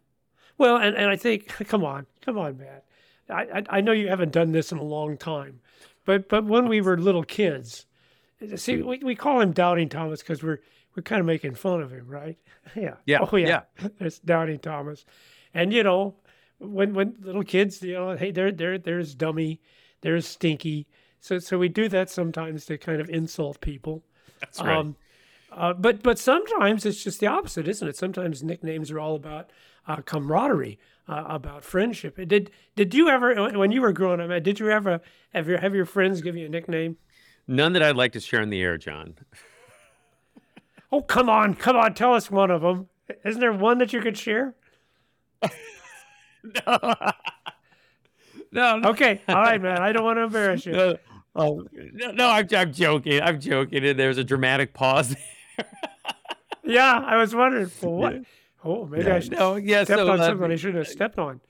Well, 0.58 0.78
and, 0.78 0.96
and 0.96 1.10
I 1.10 1.18
think, 1.18 1.48
come 1.68 1.84
on, 1.84 2.06
come 2.22 2.38
on, 2.38 2.58
Matt. 2.58 2.86
I, 3.30 3.42
I 3.60 3.64
I 3.78 3.82
know 3.82 3.92
you 3.92 4.08
haven't 4.08 4.32
done 4.32 4.52
this 4.54 4.72
in 4.72 4.78
a 4.78 4.84
long 4.84 5.18
time, 5.18 5.60
but 6.06 6.30
but 6.30 6.46
when 6.46 6.68
we 6.70 6.80
were 6.82 6.98
little 6.98 7.24
kids, 7.24 7.86
see, 8.56 8.82
we, 8.82 9.00
we 9.00 9.16
call 9.16 9.40
him 9.42 9.52
Doubting 9.52 9.90
Thomas 9.90 10.22
because 10.22 10.42
we're 10.44 10.60
we're 10.96 11.04
kind 11.04 11.20
of 11.20 11.26
making 11.26 11.56
fun 11.56 11.82
of 11.82 11.92
him, 11.92 12.08
right? 12.08 12.38
Yeah. 12.76 12.96
Yeah, 13.06 13.26
Oh 13.32 13.36
yeah. 13.38 13.62
There's 14.00 14.20
Doubting 14.20 14.60
Thomas, 14.60 15.06
and 15.54 15.74
you 15.74 15.84
know, 15.84 16.16
when 16.60 16.94
when 16.94 17.16
little 17.22 17.44
kids, 17.44 17.82
you 17.82 17.94
know, 17.94 18.16
hey, 18.16 18.32
there 18.32 18.52
there 18.52 18.78
there's 18.78 19.16
dummy, 19.16 19.60
there's 20.02 20.28
stinky. 20.28 20.88
So 21.20 21.40
so 21.40 21.58
we 21.58 21.70
do 21.70 21.90
that 21.90 22.10
sometimes 22.10 22.66
to 22.66 22.78
kind 22.78 23.02
of 23.02 23.10
insult 23.10 23.62
people. 23.62 24.04
that's 24.40 24.60
right. 24.62 24.78
Um, 24.78 24.96
uh, 25.52 25.74
but 25.74 26.02
but 26.02 26.18
sometimes 26.18 26.86
it's 26.86 27.04
just 27.04 27.20
the 27.20 27.28
opposite, 27.28 27.68
isn't 27.68 27.88
it? 27.88 27.98
Sometimes 27.98 28.42
nicknames 28.44 28.90
are 28.90 29.00
all 29.00 29.16
about 29.16 29.50
uh, 29.88 29.98
camaraderie, 29.98 30.80
uh, 31.10 31.26
about 31.28 31.64
friendship. 31.64 32.16
Did 32.28 32.52
did 32.76 32.94
you 32.94 33.10
ever, 33.10 33.52
when 33.58 33.72
you 33.72 33.82
were 33.82 33.92
growing 33.92 34.22
up, 34.22 34.44
did 34.44 34.60
you 34.60 34.70
ever 34.70 35.02
have 35.34 35.50
your 35.50 35.60
have 35.60 35.76
your 35.76 35.86
friends 35.86 36.22
give 36.22 36.38
you 36.38 36.46
a 36.46 36.50
nickname? 36.50 36.98
None 37.48 37.74
that 37.74 37.84
I'd 37.84 37.98
like 37.98 38.14
to 38.14 38.20
share 38.20 38.42
in 38.42 38.50
the 38.50 38.62
air, 38.62 38.78
John. 38.78 39.16
Oh 40.92 41.02
come 41.02 41.30
on, 41.30 41.56
come 41.56 41.76
on, 41.76 41.94
tell 41.94 42.14
us 42.14 42.30
one 42.30 42.52
of 42.52 42.62
them. 42.62 42.88
Isn't 43.26 43.40
there 43.40 43.54
one 43.54 43.78
that 43.80 43.94
you 43.94 44.02
could 44.02 44.18
share? 44.18 44.56
No, 48.54 48.78
no, 48.78 48.90
Okay, 48.90 49.22
all 49.28 49.36
right, 49.36 49.62
man. 49.62 49.82
I 49.82 49.92
don't 49.92 50.04
want 50.04 50.18
to 50.18 50.24
embarrass 50.24 50.66
you. 50.66 50.72
no, 50.74 50.98
oh, 51.36 51.64
no, 51.94 52.12
no, 52.12 52.28
I'm, 52.28 52.48
I'm 52.56 52.74
joking. 52.74 53.22
I'm 53.22 53.40
joking. 53.40 53.86
And 53.86 53.98
there's 53.98 54.18
a 54.18 54.24
dramatic 54.24 54.74
pause. 54.74 55.16
Yeah, 56.64 57.04
I 57.06 57.18
was 57.18 57.34
wondering. 57.34 57.72
Well, 57.82 57.94
what? 57.94 58.16
Oh, 58.64 58.86
maybe 58.86 59.10
I 59.10 59.20
should 59.20 59.32
no, 59.32 59.56
yeah, 59.56 59.84
stepped 59.84 60.00
so, 60.00 60.12
on 60.12 60.20
uh, 60.20 60.28
something 60.28 60.52
I 60.52 60.56
shouldn't 60.56 60.78
have 60.78 60.88
stepped 60.88 61.18
on. 61.18 61.42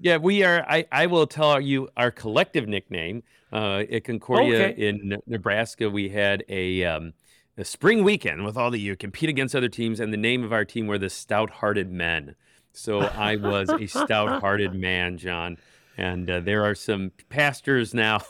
Yeah, 0.00 0.18
we 0.18 0.42
are. 0.42 0.64
I, 0.68 0.86
I 0.92 1.06
will 1.06 1.26
tell 1.26 1.60
you 1.60 1.88
our 1.96 2.10
collective 2.10 2.68
nickname. 2.68 3.22
Uh, 3.52 3.84
at 3.90 4.02
Concordia 4.02 4.70
Okay. 4.70 4.88
in 4.88 5.16
Nebraska, 5.28 5.88
we 5.88 6.08
had 6.08 6.44
a, 6.48 6.84
um, 6.84 7.12
a 7.56 7.64
spring 7.64 8.04
weekend 8.04 8.44
with 8.44 8.56
all 8.56 8.70
the 8.70 8.80
you 8.80 8.96
compete 8.96 9.28
against 9.28 9.54
other 9.54 9.68
teams, 9.68 10.00
and 10.00 10.12
the 10.12 10.18
name 10.18 10.44
of 10.44 10.52
our 10.52 10.64
team 10.64 10.86
were 10.86 10.98
the 10.98 11.10
Stout 11.10 11.50
Hearted 11.50 11.90
Men. 11.90 12.34
So 12.72 13.00
I 13.00 13.36
was 13.36 13.68
a 13.70 13.86
stout 13.86 14.40
hearted 14.40 14.74
man, 14.80 15.16
John. 15.16 15.58
And 15.96 16.28
uh, 16.28 16.40
there 16.40 16.64
are 16.64 16.74
some 16.74 17.12
pastors 17.28 17.94
now. 17.94 18.20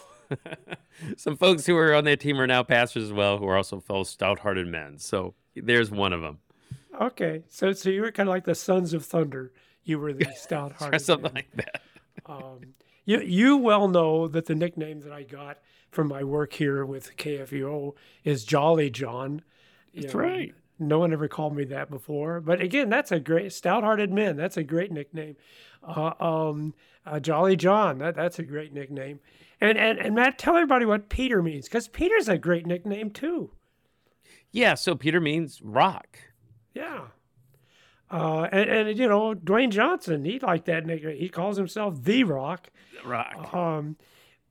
some 1.17 1.37
folks 1.37 1.65
who 1.65 1.77
are 1.79 1.95
on 1.95 2.05
that 2.05 2.21
team 2.21 2.39
are 2.39 2.47
now 2.47 2.63
pastors 2.63 3.05
as 3.05 3.13
well, 3.13 3.39
who 3.39 3.47
are 3.47 3.57
also 3.57 3.81
fellow 3.81 4.05
stout 4.05 4.41
hearted 4.41 4.67
men. 4.67 4.99
So 4.99 5.35
there's 5.57 5.91
one 5.91 6.13
of 6.13 6.21
them. 6.21 6.39
Okay, 7.01 7.43
so 7.49 7.73
so 7.73 7.91
you 7.91 8.03
were 8.03 8.13
kind 8.13 8.29
of 8.29 8.35
like 8.35 8.45
the 8.45 8.55
Sons 8.55 8.93
of 8.93 9.05
Thunder. 9.05 9.53
You 9.83 9.99
were 9.99 10.13
the 10.13 10.31
stout-hearted 10.37 11.01
something 11.01 11.33
like 11.35 11.51
that. 11.57 11.83
Um, 12.27 12.61
you 13.05 13.21
you 13.21 13.57
well 13.57 13.89
know 13.89 14.29
that 14.29 14.47
the 14.47 14.55
nickname 14.55 15.01
that 15.01 15.13
I 15.13 15.23
got 15.23 15.59
from 15.91 16.09
my 16.09 16.25
work 16.25 16.53
here 16.53 16.85
with 16.85 17.17
KFUO 17.17 17.95
is 18.25 18.45
Jolly 18.45 18.91
John. 18.91 19.43
You 19.93 20.03
That's 20.03 20.15
know, 20.15 20.21
right. 20.21 20.55
No 20.79 20.99
one 20.99 21.13
ever 21.13 21.29
called 21.29 21.55
me 21.55 21.65
that 21.67 21.89
before, 21.89 22.41
but 22.41 22.61
again, 22.61 22.89
that's 22.89 23.13
a 23.13 23.21
great 23.21 23.53
stout-hearted 23.53 24.13
man. 24.13 24.37
That's 24.37 24.57
a 24.57 24.65
great 24.65 24.91
nickname. 24.91 25.37
Uh, 25.87 26.13
um, 26.19 26.75
uh, 27.07 27.21
Jolly 27.21 27.55
John. 27.55 27.99
That 27.99 28.17
that's 28.17 28.39
a 28.39 28.43
great 28.43 28.73
nickname. 28.73 29.21
And 29.61 29.79
and 29.79 29.99
and 29.99 30.15
Matt, 30.15 30.39
tell 30.39 30.57
everybody 30.57 30.85
what 30.85 31.09
Peter 31.09 31.43
means 31.43 31.67
because 31.67 31.89
Peter's 31.89 32.29
a 32.29 32.39
great 32.39 32.67
nickname 32.67 33.11
too. 33.11 33.51
Yeah, 34.51 34.75
so 34.75 34.95
Peter 34.95 35.21
means 35.21 35.61
rock. 35.63 36.19
Yeah. 36.75 37.07
Uh, 38.15 38.49
and, 38.53 38.71
and 38.71 38.99
you 38.99 39.09
know 39.09 39.35
Dwayne 39.35 39.71
Johnson, 39.71 40.25
he 40.25 40.39
liked 40.39 40.67
that 40.67 40.87
nickname. 40.87 41.17
He 41.17 41.29
calls 41.29 41.57
himself 41.57 42.05
the 42.05 42.23
Rock. 42.23 42.69
Rock. 43.05 43.53
Um, 43.53 43.97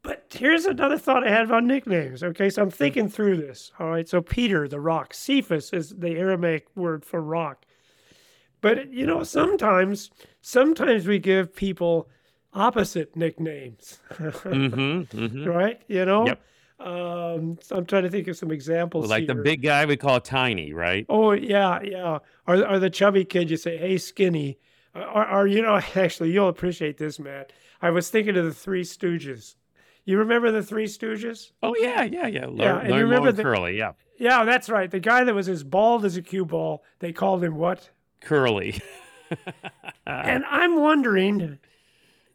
but 0.02 0.26
here's 0.34 0.66
another 0.66 0.98
thought 0.98 1.26
I 1.26 1.30
had 1.30 1.46
about 1.46 1.64
nicknames. 1.64 2.24
Okay, 2.24 2.50
so 2.50 2.62
I'm 2.62 2.70
thinking 2.70 3.08
through 3.08 3.38
this. 3.38 3.72
All 3.80 3.90
right, 3.90 4.08
so 4.08 4.22
Peter, 4.22 4.68
the 4.68 4.82
rock, 4.82 5.14
Cephas 5.14 5.72
is 5.72 5.92
the 5.92 6.18
Aramaic 6.18 6.68
word 6.76 7.06
for 7.06 7.22
rock. 7.22 7.66
But 8.60 8.92
you 8.92 9.06
know, 9.06 9.24
sometimes, 9.24 10.12
sometimes 10.42 11.08
we 11.08 11.20
give 11.20 11.56
people 11.56 12.10
opposite 12.54 13.16
nicknames, 13.16 14.00
mm-hmm, 14.12 15.18
mm-hmm. 15.18 15.46
right? 15.46 15.82
You 15.88 16.04
know. 16.04 16.28
Yep. 16.28 16.42
Um, 16.84 17.58
so 17.62 17.78
I'm 17.78 17.86
trying 17.86 18.04
to 18.04 18.10
think 18.10 18.28
of 18.28 18.36
some 18.36 18.52
examples. 18.52 19.10
Like 19.10 19.28
the 19.28 19.36
big 19.36 19.62
guy 19.62 19.86
we 19.86 19.96
call 19.96 20.20
Tiny, 20.20 20.74
right? 20.74 21.06
Oh 21.08 21.32
yeah, 21.32 21.80
yeah. 21.82 22.20
Or 22.46 22.68
or 22.68 22.80
the 22.80 22.90
chubby 22.90 23.24
kid, 23.24 23.50
you 23.50 23.58
say, 23.58 23.78
"Hey, 23.78 23.98
skinny." 23.98 24.60
Or, 24.94 25.28
or 25.28 25.48
you 25.48 25.62
know, 25.62 25.76
actually, 25.96 26.32
you'll 26.32 26.50
appreciate 26.50 26.98
this, 26.98 27.20
Matt. 27.20 27.54
I 27.82 27.90
was 27.90 28.10
thinking 28.10 28.38
of 28.38 28.46
the 28.46 28.54
Three 28.54 28.84
Stooges. 28.84 29.56
You 30.06 30.18
remember 30.18 30.52
the 30.52 30.62
Three 30.62 30.86
Stooges? 30.86 31.52
Oh 31.64 31.74
yeah, 31.80 32.04
yeah, 32.04 32.28
yeah. 32.28 32.48
Yeah, 32.52 32.74
Learn, 32.74 32.86
you 32.86 32.92
learn 32.92 33.04
remember 33.04 33.32
the- 33.32 33.44
curly, 33.44 33.78
yeah, 33.78 33.94
Yeah, 34.18 34.44
that's 34.44 34.68
right. 34.68 34.92
The 34.92 35.00
guy 35.00 35.24
that 35.24 35.34
was 35.34 35.48
as 35.48 35.64
bald 35.64 36.04
as 36.04 36.18
a 36.18 36.22
cue 36.22 36.46
ball. 36.46 36.84
They 37.00 37.14
called 37.14 37.44
him 37.44 37.56
what? 37.56 37.90
curly. 38.20 38.82
and 40.06 40.46
I'm 40.46 40.80
wondering 40.80 41.60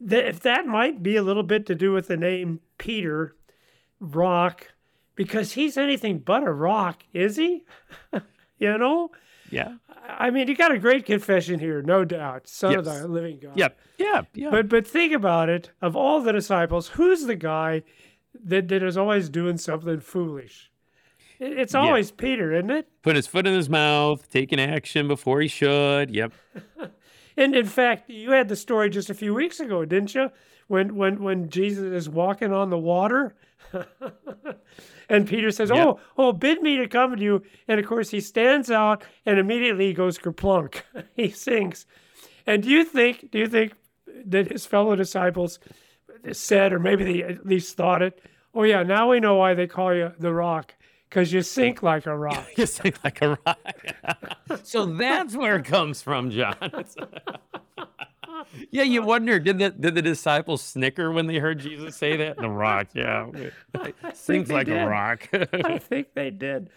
that 0.00 0.28
if 0.28 0.40
that 0.40 0.66
might 0.66 1.02
be 1.02 1.16
a 1.16 1.22
little 1.22 1.42
bit 1.42 1.66
to 1.66 1.74
do 1.74 1.92
with 1.92 2.08
the 2.08 2.16
name 2.16 2.60
Peter 2.76 3.34
Rock, 4.00 4.68
because 5.14 5.52
he's 5.52 5.76
anything 5.76 6.18
but 6.18 6.42
a 6.42 6.52
rock, 6.52 7.02
is 7.12 7.36
he? 7.36 7.64
you 8.58 8.78
know. 8.78 9.10
yeah, 9.50 9.74
I 10.08 10.30
mean, 10.30 10.48
you 10.48 10.54
got 10.56 10.72
a 10.72 10.78
great 10.78 11.04
confession 11.06 11.58
here, 11.58 11.82
no 11.82 12.04
doubt. 12.04 12.46
Son 12.48 12.74
of 12.76 12.84
the 12.84 13.08
living 13.08 13.38
God. 13.40 13.52
yeah, 13.56 13.68
yeah, 13.98 14.22
yeah. 14.34 14.50
But 14.50 14.68
but 14.68 14.86
think 14.86 15.12
about 15.12 15.48
it. 15.48 15.70
Of 15.82 15.96
all 15.96 16.20
the 16.20 16.32
disciples, 16.32 16.88
who's 16.88 17.24
the 17.24 17.36
guy 17.36 17.82
that, 18.44 18.68
that 18.68 18.82
is 18.82 18.96
always 18.96 19.28
doing 19.28 19.56
something 19.58 20.00
foolish? 20.00 20.70
It- 21.40 21.58
It's 21.58 21.74
Yeah. 21.74 21.80
always 21.80 22.10
Peter, 22.10 22.52
isn't 22.52 22.70
it? 22.70 22.88
Put 23.02 23.16
his 23.16 23.26
foot 23.26 23.46
in 23.46 23.54
his 23.54 23.68
mouth, 23.68 24.28
taking 24.30 24.60
action 24.60 25.08
before 25.08 25.40
he 25.40 25.48
should. 25.48 26.10
Yep. 26.14 26.32
And 27.36 27.54
in 27.54 27.66
fact, 27.66 28.10
you 28.10 28.32
had 28.32 28.48
the 28.48 28.56
story 28.56 28.90
just 28.90 29.10
a 29.10 29.14
few 29.14 29.32
weeks 29.32 29.60
ago, 29.60 29.84
didn't 29.84 30.12
you? 30.12 30.32
When 30.66 30.96
when 30.96 31.22
when 31.22 31.48
Jesus 31.48 31.84
is 31.84 32.08
walking 32.08 32.52
on 32.52 32.68
the 32.70 32.76
water, 32.78 33.36
and 35.08 35.28
Peter 35.28 35.50
says, 35.50 35.70
Yeah. 35.72 35.84
"Oh, 35.84 36.00
oh, 36.16 36.32
bid 36.32 36.62
me 36.62 36.76
to 36.78 36.88
come 36.88 37.16
to 37.16 37.22
you." 37.22 37.42
And 37.66 37.80
of 37.80 37.86
course, 37.86 38.10
he 38.10 38.20
stands 38.20 38.70
out, 38.70 39.02
and 39.26 39.38
immediately 39.38 39.88
he 39.88 39.92
goes 39.94 40.18
kerplunk. 40.18 40.82
he 41.14 41.30
sinks. 41.30 41.86
And 42.46 42.62
do 42.62 42.70
you 42.70 42.84
think? 42.84 43.30
Do 43.30 43.38
you 43.38 43.48
think 43.48 43.72
that 44.26 44.50
his 44.50 44.66
fellow 44.66 44.96
disciples 44.96 45.58
said, 46.32 46.72
or 46.72 46.78
maybe 46.78 47.04
they 47.04 47.22
at 47.22 47.46
least 47.46 47.76
thought 47.76 48.02
it? 48.02 48.20
Oh 48.54 48.62
yeah, 48.62 48.82
now 48.82 49.10
we 49.10 49.20
know 49.20 49.36
why 49.36 49.54
they 49.54 49.66
call 49.66 49.94
you 49.94 50.12
the 50.18 50.32
Rock, 50.32 50.74
because 51.08 51.32
you 51.32 51.42
sink 51.42 51.82
like 51.82 52.06
a 52.06 52.16
rock. 52.16 52.46
You 52.56 52.66
sink 52.66 53.02
like 53.04 53.22
a 53.22 53.38
rock. 53.46 54.62
so 54.64 54.86
that's 54.86 55.36
where 55.36 55.56
it 55.56 55.64
comes 55.64 56.02
from, 56.02 56.30
John. 56.30 56.56
yeah, 58.70 58.82
you 58.82 59.02
wonder 59.02 59.38
did 59.38 59.58
the 59.58 59.70
did 59.70 59.94
the 59.94 60.02
disciples 60.02 60.62
snicker 60.62 61.10
when 61.12 61.26
they 61.26 61.38
heard 61.38 61.58
Jesus 61.58 61.96
say 61.96 62.16
that? 62.16 62.36
The 62.36 62.48
rock, 62.48 62.88
yeah, 62.94 63.26
sings 64.14 64.48
they 64.48 64.54
like 64.54 64.66
did. 64.66 64.82
a 64.82 64.86
rock. 64.86 65.28
I 65.64 65.78
think 65.78 66.14
they 66.14 66.30
did. 66.30 66.70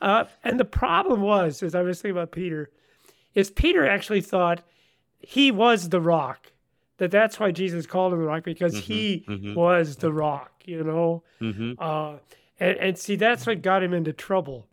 Uh, 0.00 0.24
and 0.42 0.58
the 0.60 0.64
problem 0.64 1.20
was, 1.22 1.62
as 1.62 1.74
I 1.74 1.82
was 1.82 2.00
thinking 2.02 2.16
about 2.16 2.32
Peter, 2.32 2.70
is 3.34 3.50
Peter 3.50 3.86
actually 3.86 4.20
thought 4.20 4.62
he 5.18 5.50
was 5.50 5.88
the 5.88 6.00
rock. 6.00 6.52
That 6.98 7.10
that's 7.10 7.40
why 7.40 7.50
Jesus 7.50 7.86
called 7.86 8.12
him 8.12 8.20
the 8.20 8.26
rock 8.26 8.44
because 8.44 8.74
he 8.78 9.24
was 9.56 9.96
the 9.96 10.12
rock, 10.12 10.52
you 10.64 10.84
know. 10.84 11.22
hmm 11.40 11.72
Uh, 11.78 12.16
and, 12.60 12.76
and 12.78 12.98
see, 12.98 13.16
that's 13.16 13.46
what 13.46 13.62
got 13.62 13.82
him 13.82 13.92
into 13.92 14.12
trouble. 14.12 14.68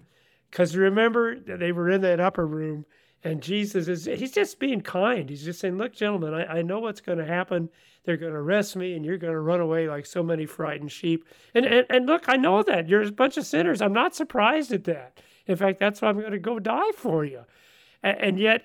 Because 0.49 0.75
remember, 0.75 1.39
that 1.39 1.60
they 1.60 1.71
were 1.71 1.89
in 1.89 2.01
that 2.01 2.19
upper 2.19 2.45
room, 2.45 2.86
and 3.24 3.42
Jesus 3.42 3.88
is, 3.88 4.06
he's 4.06 4.32
just 4.32 4.60
being 4.60 4.82
kind. 4.82 5.30
He's 5.30 5.44
just 5.44 5.60
saying, 5.60 5.78
Look, 5.78 5.94
gentlemen, 5.94 6.34
I, 6.34 6.60
I 6.60 6.62
know 6.62 6.80
what's 6.80 7.02
going 7.02 7.20
to 7.20 7.26
happen. 7.26 7.70
They're 8.04 8.18
going 8.18 8.34
to 8.34 8.40
arrest 8.40 8.76
me, 8.76 8.96
and 8.96 9.06
you're 9.06 9.18
going 9.18 9.34
to 9.34 9.40
run 9.40 9.60
away 9.60 9.88
like 9.88 10.08
so 10.08 10.24
many 10.24 10.48
frightened 10.48 10.92
sheep. 10.92 11.26
And, 11.54 11.66
and, 11.66 11.86
and 11.90 12.06
look, 12.08 12.28
I 12.28 12.36
know 12.36 12.64
that. 12.64 12.90
You're 12.90 13.04
a 13.04 13.12
bunch 13.12 13.38
of 13.38 13.46
sinners. 13.46 13.82
I'm 13.82 13.94
not 13.94 14.16
surprised 14.16 14.72
at 14.72 14.86
that. 14.86 15.20
In 15.46 15.56
fact, 15.56 15.80
that's 15.80 16.02
why 16.02 16.10
I'm 16.10 16.20
going 16.20 16.32
to 16.32 16.40
go 16.40 16.58
die 16.58 16.92
for 16.96 17.24
you. 17.24 17.42
And, 18.02 18.18
and 18.20 18.40
yet, 18.40 18.64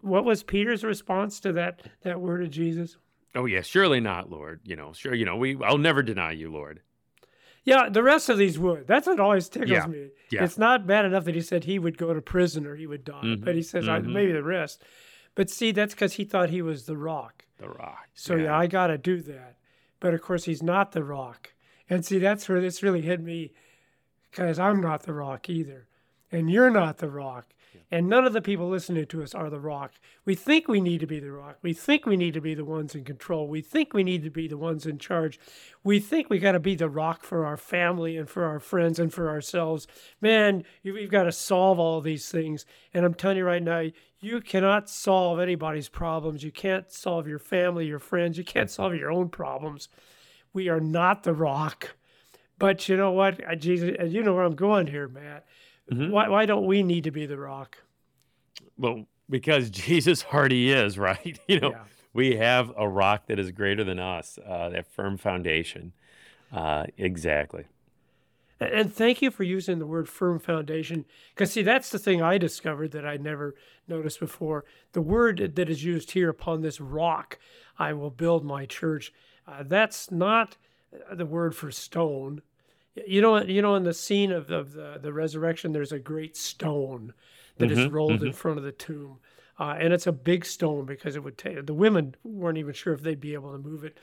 what 0.00 0.24
was 0.24 0.42
Peter's 0.42 0.82
response 0.82 1.40
to 1.40 1.52
that, 1.52 1.82
that 2.02 2.20
word 2.20 2.42
of 2.42 2.50
Jesus? 2.50 2.96
Oh 3.34 3.46
yeah, 3.46 3.62
surely 3.62 4.00
not, 4.00 4.30
Lord. 4.30 4.60
You 4.64 4.76
know, 4.76 4.92
sure, 4.92 5.14
you 5.14 5.24
know, 5.24 5.36
we 5.36 5.58
I'll 5.62 5.78
never 5.78 6.02
deny 6.02 6.32
you, 6.32 6.52
Lord. 6.52 6.80
Yeah, 7.64 7.88
the 7.88 8.02
rest 8.02 8.28
of 8.28 8.36
these 8.38 8.58
would. 8.58 8.86
That's 8.86 9.06
what 9.06 9.18
always 9.20 9.48
tickles 9.48 9.70
Yeah, 9.70 9.86
me. 9.86 10.08
yeah. 10.30 10.44
It's 10.44 10.58
not 10.58 10.86
bad 10.86 11.04
enough 11.06 11.24
that 11.24 11.34
he 11.34 11.40
said 11.40 11.64
he 11.64 11.78
would 11.78 11.96
go 11.96 12.12
to 12.12 12.20
prison 12.20 12.66
or 12.66 12.76
he 12.76 12.86
would 12.86 13.04
die, 13.04 13.22
Mhm, 13.24 13.44
but 13.44 13.54
he 13.54 13.62
says 13.62 13.88
I, 13.88 14.00
mhm. 14.00 14.12
maybe 14.12 14.32
the 14.32 14.42
rest. 14.42 14.82
But 15.34 15.48
see, 15.50 15.72
that's 15.72 15.94
because 15.94 16.12
he 16.14 16.24
thought 16.24 16.50
he 16.50 16.62
was 16.62 16.84
the 16.86 16.96
rock. 16.96 17.44
The 17.58 17.68
rock. 17.68 18.08
So 18.14 18.36
yeah, 18.36 18.56
I 18.56 18.66
got 18.66 18.88
to 18.88 18.98
do 18.98 19.20
that. 19.22 19.56
But 20.00 20.12
of 20.14 20.20
course, 20.20 20.44
he's 20.44 20.62
not 20.62 20.92
the 20.92 21.02
rock. 21.04 21.54
And 21.88 22.04
see, 22.04 22.18
that's 22.18 22.48
where 22.48 22.60
this 22.60 22.82
really 22.82 23.00
hit 23.02 23.20
me 23.20 23.52
because 24.30 24.58
I'm 24.58 24.80
not 24.80 25.02
the 25.04 25.14
rock 25.14 25.48
either. 25.48 25.88
And 26.30 26.50
you're 26.50 26.70
not 26.70 26.98
the 26.98 27.08
rock. 27.10 27.46
And 27.94 28.08
none 28.08 28.26
of 28.26 28.32
the 28.32 28.42
people 28.42 28.68
listening 28.68 29.06
to 29.06 29.22
us 29.22 29.36
are 29.36 29.48
the 29.48 29.60
rock. 29.60 29.92
We 30.24 30.34
think 30.34 30.66
we 30.66 30.80
need 30.80 30.98
to 30.98 31.06
be 31.06 31.20
the 31.20 31.30
rock. 31.30 31.58
We 31.62 31.72
think 31.72 32.06
we 32.06 32.16
need 32.16 32.34
to 32.34 32.40
be 32.40 32.52
the 32.52 32.64
ones 32.64 32.92
in 32.96 33.04
control. 33.04 33.46
We 33.46 33.60
think 33.60 33.94
we 33.94 34.02
need 34.02 34.24
to 34.24 34.30
be 34.30 34.48
the 34.48 34.56
ones 34.56 34.84
in 34.84 34.98
charge. 34.98 35.38
We 35.84 36.00
think 36.00 36.28
we 36.28 36.40
got 36.40 36.52
to 36.52 36.58
be 36.58 36.74
the 36.74 36.88
rock 36.88 37.22
for 37.22 37.46
our 37.46 37.56
family 37.56 38.16
and 38.16 38.28
for 38.28 38.46
our 38.46 38.58
friends 38.58 38.98
and 38.98 39.12
for 39.14 39.28
ourselves. 39.28 39.86
Man, 40.20 40.64
you- 40.82 40.92
we've 40.92 41.08
got 41.08 41.22
to 41.22 41.30
solve 41.30 41.78
all 41.78 42.00
these 42.00 42.28
things. 42.28 42.66
And 42.92 43.04
I'm 43.06 43.14
telling 43.14 43.36
you 43.36 43.44
right 43.44 43.62
now, 43.62 43.84
you 44.18 44.40
cannot 44.40 44.90
solve 44.90 45.38
anybody's 45.38 45.88
problems. 45.88 46.42
You 46.42 46.50
can't 46.50 46.90
solve 46.90 47.28
your 47.28 47.38
family, 47.38 47.86
your 47.86 48.00
friends. 48.00 48.36
You 48.36 48.42
can't 48.44 48.70
solve 48.72 48.96
your 48.96 49.12
own 49.12 49.28
problems. 49.28 49.88
We 50.52 50.68
are 50.68 50.80
not 50.80 51.22
the 51.22 51.32
rock. 51.32 51.94
But 52.58 52.88
you 52.88 52.96
know 52.96 53.12
what, 53.12 53.40
Jesus, 53.60 54.12
you 54.12 54.24
know 54.24 54.34
where 54.34 54.42
I'm 54.44 54.56
going 54.56 54.88
here, 54.88 55.06
Matt. 55.06 55.46
Mhm. 55.92 56.10
Why, 56.10 56.28
why 56.28 56.44
don't 56.44 56.66
we 56.66 56.82
need 56.82 57.04
to 57.04 57.12
be 57.12 57.26
the 57.26 57.38
rock? 57.38 57.78
Well, 58.78 59.06
because 59.28 59.70
Jesus 59.86 60.24
already 60.32 60.70
is, 60.70 60.98
right? 60.98 61.38
You 61.48 61.60
know, 61.60 61.70
Yeah. 61.70 61.84
we 62.12 62.36
have 62.36 62.72
a 62.76 62.88
rock 62.88 63.26
that 63.26 63.38
is 63.38 63.50
greater 63.50 63.84
than 63.84 63.98
us, 63.98 64.38
uh, 64.46 64.70
that 64.70 64.86
firm 64.86 65.16
foundation. 65.16 65.92
Uh, 66.52 66.84
exactly. 66.96 67.66
And- 68.60 68.92
thank 68.94 69.20
you 69.20 69.30
for 69.30 69.42
using 69.42 69.78
the 69.78 69.86
word 69.86 70.08
firm 70.08 70.38
foundation. 70.38 71.04
Because, 71.34 71.52
see, 71.52 71.62
that's 71.62 71.90
the 71.90 71.98
thing 71.98 72.22
I 72.22 72.38
discovered 72.38 72.92
that 72.92 73.04
I 73.06 73.16
never 73.16 73.54
noticed 73.88 74.20
before. 74.20 74.64
The 74.92 75.02
word 75.02 75.52
that 75.56 75.68
is 75.68 75.84
used 75.84 76.12
here 76.12 76.30
upon 76.30 76.62
this 76.62 76.80
rock, 76.80 77.38
I 77.78 77.92
will 77.92 78.10
build 78.10 78.44
my 78.44 78.64
church, 78.66 79.12
uh, 79.46 79.62
that's 79.64 80.10
not 80.10 80.56
uh, 81.10 81.14
the 81.14 81.26
word 81.26 81.54
for 81.54 81.70
stone. 81.70 82.42
You 83.06 83.20
know, 83.20 83.42
you 83.42 83.60
know, 83.60 83.74
in 83.74 83.82
the 83.82 83.92
scene 83.92 84.30
of, 84.32 84.50
of 84.50 84.72
the, 84.72 84.98
the 85.02 85.12
resurrection, 85.12 85.72
there's 85.72 85.92
a 85.92 85.98
great 85.98 86.36
stone 86.36 87.12
that 87.58 87.70
is 87.70 87.86
rolled 87.88 88.22
in 88.22 88.32
front 88.32 88.58
of 88.58 88.64
the 88.64 88.72
tomb. 88.72 89.18
Uh, 89.58 89.76
and 89.78 89.92
it's 89.92 90.06
a 90.06 90.12
big 90.12 90.44
stone 90.44 90.84
because 90.84 91.14
it 91.14 91.22
would 91.22 91.38
take 91.38 91.64
the 91.66 91.74
women 91.74 92.14
weren't 92.24 92.58
even 92.58 92.74
sure 92.74 92.92
if 92.92 93.02
they'd 93.02 93.20
be 93.20 93.34
able 93.34 93.52
to 93.52 93.58
move 93.58 93.84
it. 93.84 93.98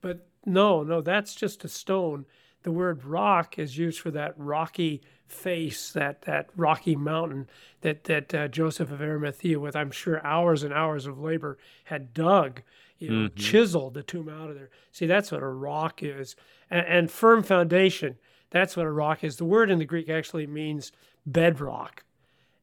But 0.00 0.26
no, 0.44 0.82
no, 0.82 1.00
that's 1.00 1.34
just 1.34 1.64
a 1.64 1.68
stone. 1.68 2.26
The 2.64 2.72
word 2.72 3.04
rock 3.04 3.58
is 3.58 3.78
used 3.78 4.00
for 4.00 4.10
that 4.10 4.34
rocky 4.36 5.02
face, 5.28 5.92
that 5.92 6.22
that 6.22 6.48
rocky 6.56 6.96
mountain 6.96 7.48
that 7.82 8.04
that 8.04 8.34
uh, 8.34 8.48
Joseph 8.48 8.90
of 8.90 9.00
Arimathea, 9.00 9.60
with 9.60 9.76
I'm 9.76 9.92
sure 9.92 10.24
hours 10.26 10.64
and 10.64 10.74
hours 10.74 11.06
of 11.06 11.20
labor, 11.20 11.58
had 11.84 12.12
dug, 12.12 12.62
you 12.98 13.10
know, 13.10 13.28
chiseled 13.36 13.94
the 13.94 14.02
tomb 14.02 14.28
out 14.28 14.50
of 14.50 14.56
there. 14.56 14.70
See, 14.90 15.06
that's 15.06 15.30
what 15.30 15.42
a 15.42 15.48
rock 15.48 16.02
is, 16.02 16.34
and, 16.70 16.86
and 16.86 17.10
firm 17.10 17.44
foundation. 17.44 18.16
That's 18.50 18.76
what 18.76 18.86
a 18.86 18.90
rock 18.90 19.22
is. 19.22 19.36
The 19.36 19.44
word 19.44 19.70
in 19.70 19.78
the 19.78 19.84
Greek 19.84 20.08
actually 20.08 20.46
means 20.46 20.90
bedrock. 21.26 22.02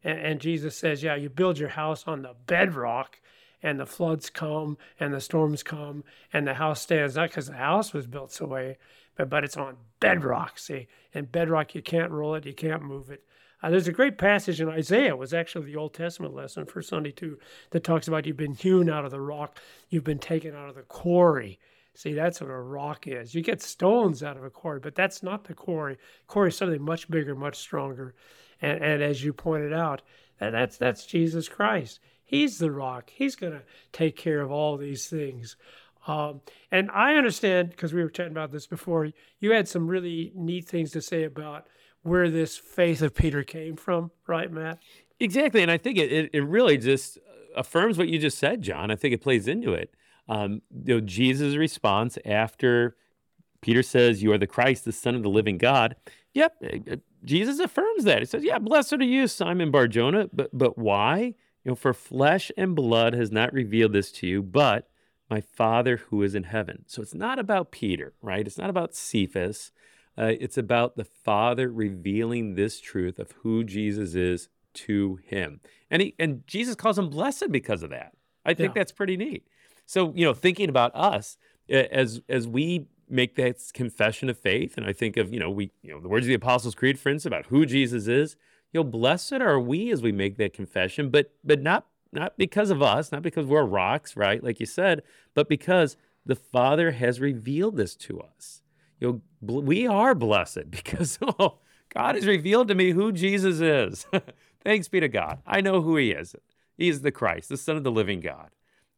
And, 0.06 0.20
and 0.20 0.40
Jesus 0.40 0.78
says, 0.78 1.04
yeah, 1.04 1.16
you 1.16 1.30
build 1.30 1.58
your 1.58 1.70
house 1.70 2.06
on 2.08 2.22
the 2.22 2.36
bedrock, 2.46 3.20
and 3.62 3.80
the 3.80 3.86
floods 3.86 4.30
come, 4.30 4.78
and 5.00 5.14
the 5.14 5.20
storms 5.20 5.64
come, 5.64 6.04
and 6.32 6.48
the 6.48 6.54
house 6.54 6.82
stands 6.82 7.16
not 7.16 7.30
because 7.30 7.48
the 7.48 7.54
house 7.54 7.92
was 7.92 8.06
built 8.06 8.32
so 8.32 8.46
way, 8.46 8.78
but, 9.18 9.30
but 9.30 9.44
it's 9.44 9.58
on 9.58 9.76
bedrock, 10.00 10.60
see? 10.60 10.88
And 11.14 11.32
bedrock, 11.32 11.74
you 11.74 11.82
can't 11.82 12.12
roll 12.12 12.36
it, 12.36 12.46
you 12.46 12.54
can't 12.54 12.84
move 12.84 13.10
it. 13.10 13.24
Uh, 13.64 13.72
there's 13.72 13.88
a 13.88 13.94
great 13.94 14.20
passage 14.20 14.62
in 14.62 14.70
Isaiah, 14.70 15.10
it 15.10 15.18
was 15.18 15.34
actually 15.34 15.66
the 15.66 15.78
Old 15.78 15.96
Testament 15.96 16.36
lesson 16.36 16.66
for 16.66 16.84
Sunday 16.84 17.12
too, 17.12 17.40
that 17.72 17.84
talks 17.84 18.08
about 18.08 18.28
you've 18.28 18.38
been 18.38 18.54
hewn 18.54 18.90
out 18.90 19.06
of 19.06 19.12
the 19.12 19.22
rock, 19.22 19.58
you've 19.90 20.04
been 20.04 20.20
taken 20.20 20.56
out 20.56 20.70
of 20.70 20.76
the 20.76 20.84
quarry. 20.84 21.60
See, 21.96 22.14
that's 22.14 22.42
what 22.42 22.50
a 22.50 22.60
rock 22.60 23.08
is. 23.08 23.34
You 23.34 23.42
get 23.42 23.62
stones 23.62 24.22
out 24.22 24.36
of 24.36 24.44
a 24.44 24.50
quarry, 24.50 24.82
but 24.82 24.96
that's 24.96 25.24
not 25.24 25.46
the 25.46 25.54
quarry. 25.54 25.98
Quarry 26.28 26.50
is 26.50 26.58
something 26.58 26.82
much 26.82 27.10
bigger, 27.10 27.34
much 27.36 27.56
stronger. 27.56 28.14
And, 28.66 28.84
and 28.84 29.04
as 29.04 29.24
you 29.24 29.34
pointed 29.34 29.74
out, 29.74 30.02
that's 30.40 30.78
that's 30.78 31.06
Jesus 31.06 31.48
Christ. 31.48 32.00
He's 32.24 32.58
the 32.58 32.72
rock. 32.72 33.12
He's 33.14 33.36
going 33.36 33.54
to 33.54 33.62
take 33.92 34.18
care 34.18 34.42
of 34.42 34.52
all 34.52 34.78
these 34.78 35.08
things. 35.08 35.56
Um, 36.08 36.42
and 36.72 36.90
I 36.92 37.16
understand 37.16 37.70
because 37.70 37.94
we 37.94 38.04
were 38.04 38.10
chatting 38.10 38.32
about 38.32 38.52
this 38.52 38.68
before. 38.68 39.10
You 39.40 39.52
had 39.52 39.68
some 39.68 39.88
really 39.88 40.32
neat 40.36 40.68
things 40.68 40.92
to 40.92 41.02
say 41.02 41.24
about 41.24 41.68
where 42.04 42.30
this 42.30 42.58
faith 42.58 43.02
of 43.02 43.16
Peter 43.16 43.44
came 43.44 43.76
from, 43.76 44.12
right, 44.28 44.52
Matt? 44.52 44.80
Exactly. 45.20 45.62
And 45.62 45.72
I 45.72 45.78
think 45.78 45.98
it, 45.98 46.12
it, 46.12 46.30
it 46.34 46.42
really 46.42 46.78
just 46.78 47.18
affirms 47.56 47.98
what 47.98 48.08
you 48.08 48.20
just 48.20 48.38
said, 48.38 48.62
John. 48.62 48.92
I 48.92 48.96
think 48.96 49.14
it 49.14 49.22
plays 49.22 49.48
into 49.48 49.74
it. 49.74 49.94
Um, 50.28 50.62
you 50.86 50.96
know, 50.96 51.02
Jesus' 51.02 51.56
response 51.56 52.18
after 52.26 52.96
Peter 53.62 53.82
says, 53.82 54.22
You 54.22 54.32
are 54.34 54.38
the 54.38 54.48
Christ, 54.48 54.86
the 54.86 54.92
Son 54.92 55.16
of 55.16 55.24
the 55.24 55.30
living 55.30 55.58
God. 55.58 55.96
Yep. 56.34 57.02
Jesus 57.26 57.60
affirms 57.60 58.04
that. 58.06 58.20
He 58.20 58.26
says, 58.26 58.44
Yeah, 58.44 58.60
blessed 58.60 58.94
are 58.94 59.04
you, 59.04 59.28
Simon 59.28 59.72
Barjona. 59.72 60.30
But 60.32 60.50
but 60.54 60.78
why? 60.78 61.34
You 61.64 61.72
know, 61.72 61.76
for 61.76 61.94
flesh 61.94 62.52
and 62.58 62.76
blood 62.76 63.14
has 63.14 63.32
not 63.32 63.52
revealed 63.54 63.94
this 63.94 64.12
to 64.14 64.28
you, 64.28 64.44
but 64.44 64.88
my 65.30 65.42
Father 65.42 65.98
who 65.98 66.22
is 66.22 66.36
in 66.36 66.44
heaven. 66.44 66.84
So 66.86 67.02
it's 67.02 67.16
not 67.16 67.40
about 67.40 67.72
Peter, 67.72 68.14
right? 68.22 68.46
It's 68.46 68.60
not 68.60 68.70
about 68.70 68.94
Cephas. 68.94 69.72
Uh, 70.18 70.34
it's 70.40 70.58
about 70.58 70.96
the 70.96 71.04
Father 71.04 71.70
revealing 71.70 72.54
this 72.56 72.80
truth 72.80 73.18
of 73.18 73.32
who 73.42 73.64
Jesus 73.64 74.14
is 74.14 74.48
to 74.76 75.20
him. 75.26 75.60
And 75.90 76.02
he 76.02 76.16
and 76.20 76.46
Jesus 76.48 76.76
calls 76.76 77.00
him 77.00 77.10
blessed 77.10 77.52
because 77.52 77.82
of 77.84 77.90
that. 77.90 78.14
I 78.46 78.54
think 78.54 78.70
Yeah. 78.76 78.82
that's 78.82 78.92
pretty 78.92 79.18
neat. 79.18 79.48
So, 79.88 80.14
you 80.16 80.26
know, 80.26 80.34
thinking 80.34 80.70
about 80.70 80.92
us 80.96 81.38
as 81.70 82.22
as 82.30 82.48
we 82.48 82.86
make 83.10 83.36
that 83.36 83.62
confession 83.74 84.30
of 84.30 84.38
faith, 84.38 84.78
and 84.78 84.86
I 84.86 84.94
think 84.94 85.18
of, 85.18 85.34
you 85.34 85.40
know, 85.40 85.50
we, 85.50 85.72
you 85.82 85.92
know, 85.92 86.02
the 86.02 86.08
words 86.08 86.26
of 86.26 86.30
the 86.30 86.34
Apostles' 86.34 86.76
Creed, 86.76 87.00
for 87.00 87.10
instance, 87.10 87.26
about 87.26 87.48
who 87.48 87.66
Jesus 87.66 88.08
is, 88.08 88.36
you 88.72 88.80
know, 88.80 88.84
blessed 88.84 89.34
are 89.34 89.60
we 89.60 89.92
as 89.92 90.02
we 90.02 90.12
make 90.12 90.38
that 90.38 90.54
confession, 90.54 91.10
but 91.10 91.32
but 91.44 91.62
not 91.62 91.88
not 92.12 92.38
because 92.38 92.70
of 92.70 92.82
us, 92.82 93.12
not 93.12 93.22
because 93.22 93.46
we're 93.46 93.64
rocks, 93.64 94.16
right? 94.16 94.44
Like 94.44 94.60
you 94.60 94.66
said, 94.66 95.04
but 95.34 95.50
because 95.50 95.98
the 96.26 96.36
Father 96.36 96.92
has 96.92 97.20
revealed 97.20 97.78
this 97.78 97.96
to 97.96 98.20
us. 98.20 98.64
You 99.00 99.22
know, 99.42 99.62
we 99.62 99.88
are 99.88 100.16
blessed 100.16 100.66
because 100.72 101.20
oh, 101.22 101.60
God 101.94 102.16
has 102.16 102.26
revealed 102.26 102.68
to 102.70 102.76
me 102.76 102.92
who 102.92 103.12
Jesus 103.12 103.60
is. 103.60 104.08
Thanks 104.64 104.88
be 104.88 105.00
to 105.00 105.08
God. 105.08 105.40
I 105.46 105.62
know 105.62 105.82
who 105.82 105.98
He 105.98 106.12
is. 106.12 106.36
He 106.78 106.90
is 106.90 107.02
the 107.02 107.12
Christ, 107.12 107.50
the 107.50 107.58
Son 107.58 107.78
of 107.78 107.84
the 107.84 107.92
living 107.92 108.20
God. 108.20 108.50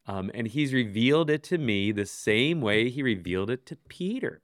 Um, 0.07 0.31
and 0.33 0.47
He's 0.47 0.73
revealed 0.73 1.29
it 1.29 1.43
to 1.43 1.57
me 1.57 1.91
the 1.91 2.05
same 2.05 2.61
way 2.61 2.89
He 2.89 3.03
revealed 3.03 3.49
it 3.49 3.65
to 3.67 3.75
Peter. 3.75 4.41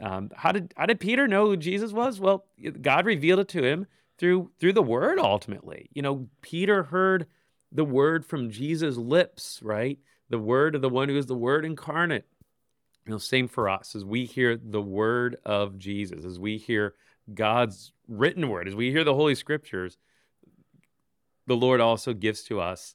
Um, 0.00 0.30
how 0.36 0.52
did 0.52 0.72
how 0.76 0.86
did 0.86 1.00
Peter 1.00 1.26
know 1.26 1.46
who 1.46 1.56
Jesus 1.56 1.92
was? 1.92 2.20
Well, 2.20 2.44
God 2.80 3.04
revealed 3.04 3.40
it 3.40 3.48
to 3.48 3.64
him 3.64 3.86
through 4.18 4.50
through 4.60 4.74
the 4.74 4.82
Word. 4.82 5.18
Ultimately, 5.18 5.88
you 5.92 6.02
know, 6.02 6.28
Peter 6.40 6.84
heard 6.84 7.26
the 7.72 7.84
Word 7.84 8.24
from 8.24 8.50
Jesus' 8.50 8.96
lips, 8.96 9.60
right? 9.62 9.98
The 10.30 10.38
Word 10.38 10.74
of 10.74 10.82
the 10.82 10.88
one 10.88 11.08
who 11.08 11.16
is 11.16 11.26
the 11.26 11.34
Word 11.34 11.64
incarnate. 11.64 12.26
You 13.06 13.12
know, 13.12 13.18
same 13.18 13.48
for 13.48 13.68
us 13.68 13.96
as 13.96 14.04
we 14.04 14.26
hear 14.26 14.56
the 14.56 14.82
Word 14.82 15.36
of 15.44 15.78
Jesus, 15.78 16.24
as 16.24 16.38
we 16.38 16.58
hear 16.58 16.94
God's 17.32 17.92
written 18.06 18.48
Word, 18.48 18.68
as 18.68 18.74
we 18.74 18.90
hear 18.90 19.04
the 19.04 19.14
Holy 19.14 19.34
Scriptures. 19.34 19.98
The 21.46 21.56
Lord 21.56 21.80
also 21.80 22.12
gives 22.12 22.42
to 22.44 22.60
us 22.60 22.94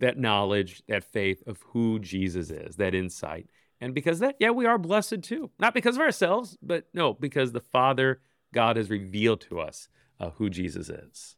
that 0.00 0.18
knowledge, 0.18 0.82
that 0.88 1.04
faith 1.04 1.42
of 1.46 1.62
who 1.68 1.98
Jesus 1.98 2.50
is, 2.50 2.76
that 2.76 2.94
insight. 2.94 3.48
And 3.80 3.94
because 3.94 4.20
that, 4.20 4.36
yeah, 4.38 4.50
we 4.50 4.66
are 4.66 4.78
blessed 4.78 5.22
too. 5.22 5.50
Not 5.58 5.74
because 5.74 5.96
of 5.96 6.02
ourselves, 6.02 6.56
but 6.62 6.86
no, 6.94 7.14
because 7.14 7.52
the 7.52 7.60
Father, 7.60 8.20
God, 8.52 8.76
has 8.76 8.90
revealed 8.90 9.42
to 9.42 9.60
us 9.60 9.88
uh, 10.18 10.30
who 10.30 10.48
Jesus 10.48 10.88
is. 10.88 11.36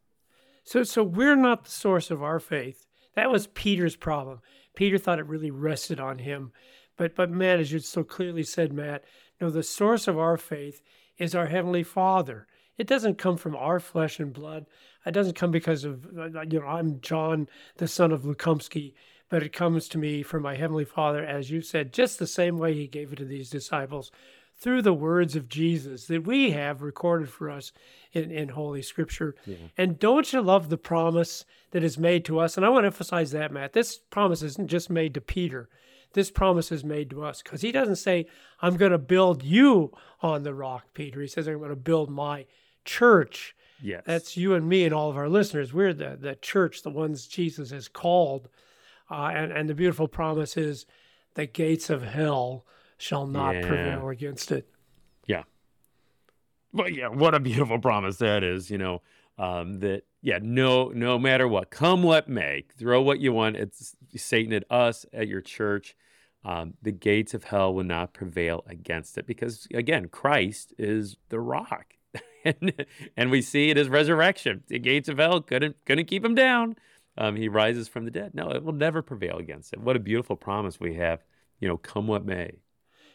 So, 0.64 0.82
so 0.82 1.02
we're 1.02 1.36
not 1.36 1.64
the 1.64 1.70
source 1.70 2.10
of 2.10 2.22
our 2.22 2.38
faith. 2.38 2.86
That 3.14 3.30
was 3.30 3.48
Peter's 3.48 3.96
problem. 3.96 4.40
Peter 4.76 4.98
thought 4.98 5.18
it 5.18 5.26
really 5.26 5.50
rested 5.50 5.98
on 5.98 6.18
him, 6.18 6.52
but 6.96 7.16
but 7.16 7.30
man, 7.30 7.58
as 7.58 7.72
you 7.72 7.80
so 7.80 8.04
clearly 8.04 8.44
said, 8.44 8.72
Matt, 8.72 9.02
no, 9.40 9.50
the 9.50 9.62
source 9.62 10.06
of 10.06 10.18
our 10.18 10.36
faith 10.36 10.82
is 11.16 11.34
our 11.34 11.46
heavenly 11.46 11.82
Father. 11.82 12.46
It 12.78 12.86
doesn't 12.86 13.18
come 13.18 13.36
from 13.36 13.56
our 13.56 13.80
flesh 13.80 14.18
and 14.20 14.32
blood. 14.32 14.66
It 15.04 15.12
doesn't 15.12 15.36
come 15.36 15.50
because 15.50 15.84
of 15.84 16.06
uh, 16.16 16.42
you 16.42 16.60
know 16.60 16.66
I'm 16.66 17.00
John, 17.00 17.48
the 17.76 17.88
son 17.88 18.12
of 18.12 18.22
Lukomski, 18.22 18.94
but 19.28 19.42
it 19.42 19.52
comes 19.52 19.88
to 19.88 19.98
me 19.98 20.22
from 20.22 20.42
my 20.42 20.54
heavenly 20.56 20.84
Father, 20.84 21.24
as 21.24 21.50
you 21.50 21.60
said, 21.60 21.92
just 21.92 22.18
the 22.18 22.26
same 22.26 22.56
way 22.58 22.74
He 22.74 22.86
gave 22.86 23.12
it 23.12 23.16
to 23.16 23.24
these 23.24 23.50
disciples 23.50 24.10
through 24.60 24.82
the 24.82 24.92
words 24.94 25.36
of 25.36 25.48
Jesus 25.48 26.06
that 26.06 26.26
we 26.26 26.50
have 26.50 26.82
recorded 26.82 27.28
for 27.28 27.48
us 27.48 27.70
in, 28.12 28.30
in 28.32 28.48
Holy 28.48 28.82
Scripture. 28.82 29.36
And 29.76 29.98
don't 30.00 30.32
you 30.32 30.40
love 30.42 30.68
the 30.68 30.76
promise 30.76 31.44
that 31.70 31.84
is 31.84 31.96
made 31.96 32.24
to 32.24 32.40
us? 32.40 32.56
And 32.56 32.66
I 32.66 32.68
want 32.68 32.82
to 32.82 32.88
emphasize 32.88 33.30
that, 33.30 33.52
Matt. 33.52 33.72
This 33.72 33.98
promise 34.10 34.42
isn't 34.42 34.66
just 34.68 34.90
made 34.90 35.14
to 35.14 35.20
Peter. 35.20 35.68
this 36.14 36.30
promise 36.32 36.72
is 36.72 36.82
made 36.82 37.10
to 37.10 37.22
us 37.22 37.40
because 37.40 37.60
he 37.60 37.70
doesn't 37.70 37.96
say, 37.96 38.26
I'm 38.60 38.76
going 38.76 38.90
to 38.92 38.98
build 38.98 39.44
you 39.44 39.92
on 40.22 40.42
the 40.42 40.54
rock, 40.54 40.86
Peter. 40.92 41.20
He 41.20 41.28
says, 41.28 41.46
I'm 41.46 41.58
going 41.58 41.70
to 41.70 41.76
build 41.76 42.10
my 42.10 42.46
church. 42.88 43.54
Yes. 43.80 44.02
That's 44.06 44.36
you 44.36 44.54
and 44.54 44.68
me 44.68 44.84
and 44.84 44.94
all 44.94 45.10
of 45.10 45.16
our 45.16 45.28
listeners. 45.28 45.72
We're 45.72 45.92
the, 45.94 46.16
the 46.20 46.34
church, 46.34 46.82
the 46.82 46.90
ones 46.90 47.26
Jesus 47.28 47.70
has 47.70 47.86
called. 47.86 48.48
Uh, 49.10 49.30
and, 49.34 49.52
and 49.52 49.68
the 49.68 49.74
beautiful 49.74 50.08
promise 50.08 50.56
is 50.56 50.84
the 51.34 51.46
gates 51.46 51.88
of 51.90 52.02
hell 52.02 52.64
shall 52.96 53.26
not 53.26 53.54
Yeah. 53.54 53.66
prevail 53.68 54.08
against 54.08 54.50
it. 54.50 54.68
Yeah. 55.26 55.44
Well, 56.72 56.88
yeah, 56.88 57.08
what 57.08 57.34
a 57.34 57.40
beautiful 57.40 57.78
promise 57.78 58.16
that 58.16 58.42
is, 58.42 58.70
you 58.70 58.78
know, 58.78 59.02
um, 59.38 59.78
that, 59.80 60.02
yeah, 60.20 60.38
no, 60.42 60.88
no 60.88 61.18
matter 61.18 61.46
what, 61.46 61.70
come 61.70 62.02
what 62.02 62.28
may, 62.28 62.64
throw 62.76 63.00
what 63.00 63.20
you 63.20 63.32
want 63.32 63.56
at 63.56 63.70
Satan, 64.16 64.52
at 64.52 64.64
us, 64.70 65.06
at 65.12 65.28
your 65.28 65.40
church, 65.40 65.94
um, 66.44 66.74
the 66.82 66.92
gates 66.92 67.34
of 67.34 67.44
hell 67.44 67.72
will 67.72 67.84
not 67.84 68.12
prevail 68.12 68.64
against 68.66 69.16
it 69.16 69.26
because, 69.26 69.68
again, 69.72 70.08
Christ 70.08 70.74
is 70.76 71.16
the 71.28 71.38
rock. 71.38 71.94
And, 72.44 72.86
and 73.16 73.30
we 73.30 73.42
see 73.42 73.70
it 73.70 73.78
as 73.78 73.88
resurrection. 73.88 74.62
The 74.68 74.78
gates 74.78 75.08
of 75.08 75.18
hell 75.18 75.40
couldn't, 75.40 75.76
couldn't 75.84 76.06
keep 76.06 76.24
him 76.24 76.34
down. 76.34 76.76
Um, 77.16 77.34
he 77.34 77.48
rises 77.48 77.88
from 77.88 78.04
the 78.04 78.10
dead. 78.10 78.34
No, 78.34 78.50
it 78.50 78.62
will 78.62 78.72
never 78.72 79.02
prevail 79.02 79.38
against 79.38 79.72
it. 79.72 79.80
What 79.80 79.96
a 79.96 80.00
beautiful 80.00 80.36
promise 80.36 80.78
we 80.78 80.94
have, 80.94 81.24
you 81.58 81.66
know, 81.66 81.76
come 81.76 82.06
what 82.06 82.24
may. 82.24 82.58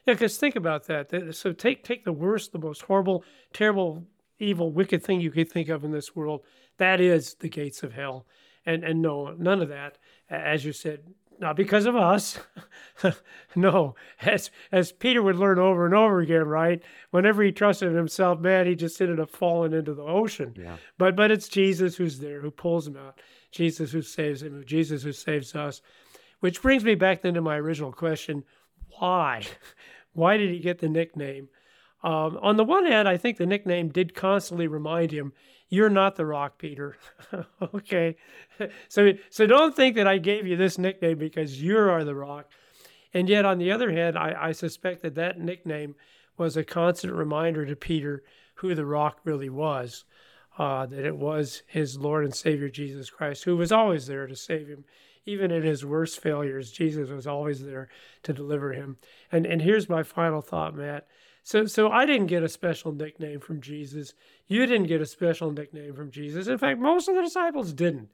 Yeah, 0.05 0.15
because 0.15 0.37
think 0.37 0.57
about 0.57 0.87
that. 0.87 1.33
So 1.33 1.53
take 1.53 1.85
take 1.85 2.03
the 2.03 2.11
worst, 2.11 2.51
the 2.51 2.59
most 2.59 2.81
horrible, 2.81 3.23
terrible, 3.53 4.03
evil, 4.39 4.71
wicked 4.71 5.01
thing 5.01 5.21
you 5.21 5.31
could 5.31 5.49
think 5.49 5.69
of 5.69 5.85
in 5.85 5.91
this 5.91 6.13
world. 6.13 6.41
That 6.77 6.99
is 6.99 7.35
the 7.35 7.47
gates 7.47 7.83
of 7.83 7.93
hell. 7.93 8.25
And 8.65 8.83
and 8.83 9.01
no, 9.01 9.33
none 9.37 9.61
of 9.61 9.69
that, 9.69 9.97
as 10.29 10.65
you 10.65 10.73
said, 10.73 11.03
not 11.39 11.55
because 11.55 11.85
of 11.85 11.95
us. 11.95 12.39
no, 13.55 13.95
as 14.21 14.51
as 14.71 14.91
Peter 14.91 15.21
would 15.21 15.35
learn 15.35 15.59
over 15.59 15.85
and 15.85 15.93
over 15.93 16.19
again, 16.19 16.47
right? 16.47 16.81
Whenever 17.11 17.43
he 17.43 17.51
trusted 17.51 17.89
in 17.89 17.95
himself, 17.95 18.39
man, 18.39 18.65
he 18.65 18.75
just 18.75 18.99
ended 19.01 19.19
up 19.19 19.29
falling 19.29 19.73
into 19.73 19.93
the 19.93 20.03
ocean. 20.03 20.53
Yeah. 20.57 20.77
But 20.97 21.15
but 21.15 21.31
it's 21.31 21.47
Jesus 21.47 21.95
who's 21.95 22.19
there, 22.19 22.41
who 22.41 22.51
pulls 22.51 22.87
him 22.87 22.97
out. 22.97 23.19
Jesus 23.51 23.91
who 23.91 24.01
saves 24.01 24.41
him. 24.41 24.63
Jesus 24.65 25.03
who 25.03 25.11
saves 25.11 25.55
us. 25.55 25.81
Which 26.39 26.61
brings 26.61 26.83
me 26.83 26.95
back 26.95 27.21
then 27.21 27.35
to 27.35 27.41
my 27.41 27.57
original 27.57 27.91
question: 27.91 28.43
Why? 28.99 29.43
Why 30.13 30.37
did 30.37 30.51
he 30.51 30.59
get 30.59 30.79
the 30.79 30.89
nickname? 30.89 31.49
Um, 32.03 32.37
on 32.41 32.57
the 32.57 32.65
one 32.65 32.85
hand, 32.85 33.07
I 33.07 33.17
think 33.17 33.37
the 33.37 33.45
nickname 33.45 33.89
did 33.89 34.13
constantly 34.13 34.67
remind 34.67 35.11
him, 35.11 35.33
"You're 35.73 35.89
not 35.89 36.15
the 36.15 36.25
Rock, 36.27 36.59
Peter." 36.59 36.95
okay, 37.73 38.15
so 38.89 39.13
so 39.31 39.47
don't 39.47 39.75
think 39.75 39.95
that 39.95 40.05
I 40.07 40.19
gave 40.19 40.45
you 40.45 40.55
this 40.55 40.77
nickname 40.77 41.17
because 41.17 41.59
you 41.59 41.79
are 41.79 42.03
the 42.03 42.13
Rock. 42.13 42.51
And 43.11 43.27
yet, 43.27 43.43
on 43.43 43.57
the 43.57 43.71
other 43.71 43.91
hand, 43.91 44.15
I, 44.15 44.35
I 44.39 44.51
suspect 44.51 45.01
that 45.01 45.15
that 45.15 45.39
nickname 45.39 45.95
was 46.37 46.55
a 46.55 46.63
constant 46.63 47.13
reminder 47.13 47.65
to 47.65 47.75
Peter 47.75 48.23
who 48.55 48.75
the 48.75 48.85
Rock 48.85 49.19
really 49.23 49.49
was. 49.49 50.05
Uh, 50.59 50.85
that 50.85 51.03
it 51.03 51.15
was 51.15 51.63
his 51.65 51.97
Lord 51.97 52.23
and 52.23 52.35
Savior 52.35 52.69
Jesus 52.69 53.09
Christ, 53.09 53.43
who 53.43 53.57
was 53.57 53.71
always 53.71 54.05
there 54.05 54.27
to 54.27 54.35
save 54.35 54.67
him, 54.67 54.85
even 55.25 55.49
in 55.49 55.63
his 55.63 55.83
worst 55.83 56.19
failures. 56.19 56.71
Jesus 56.71 57.09
was 57.09 57.25
always 57.25 57.65
there 57.65 57.89
to 58.21 58.31
deliver 58.31 58.73
him. 58.73 58.97
And 59.31 59.47
and 59.47 59.63
here's 59.63 59.89
my 59.89 60.03
final 60.03 60.41
thought, 60.41 60.75
Matt. 60.75 61.07
So 61.43 61.65
so 61.65 61.89
I 61.91 62.05
didn't 62.05 62.27
get 62.27 62.41
a 62.43 62.49
special 62.49 62.91
nickname 62.93 63.39
from 63.39 63.61
Jesus. 63.61 64.13
You 64.47 64.65
didn't 64.65 64.87
get 64.87 65.01
a 65.01 65.05
special 65.05 65.51
nickname 65.51 65.93
from 65.93 66.09
Jesus. 66.11 66.47
In 66.47 66.57
fact, 66.57 66.79
most 66.79 67.07
of 67.09 67.15
the 67.15 67.21
disciples 67.21 67.73
didn't. 67.73 68.09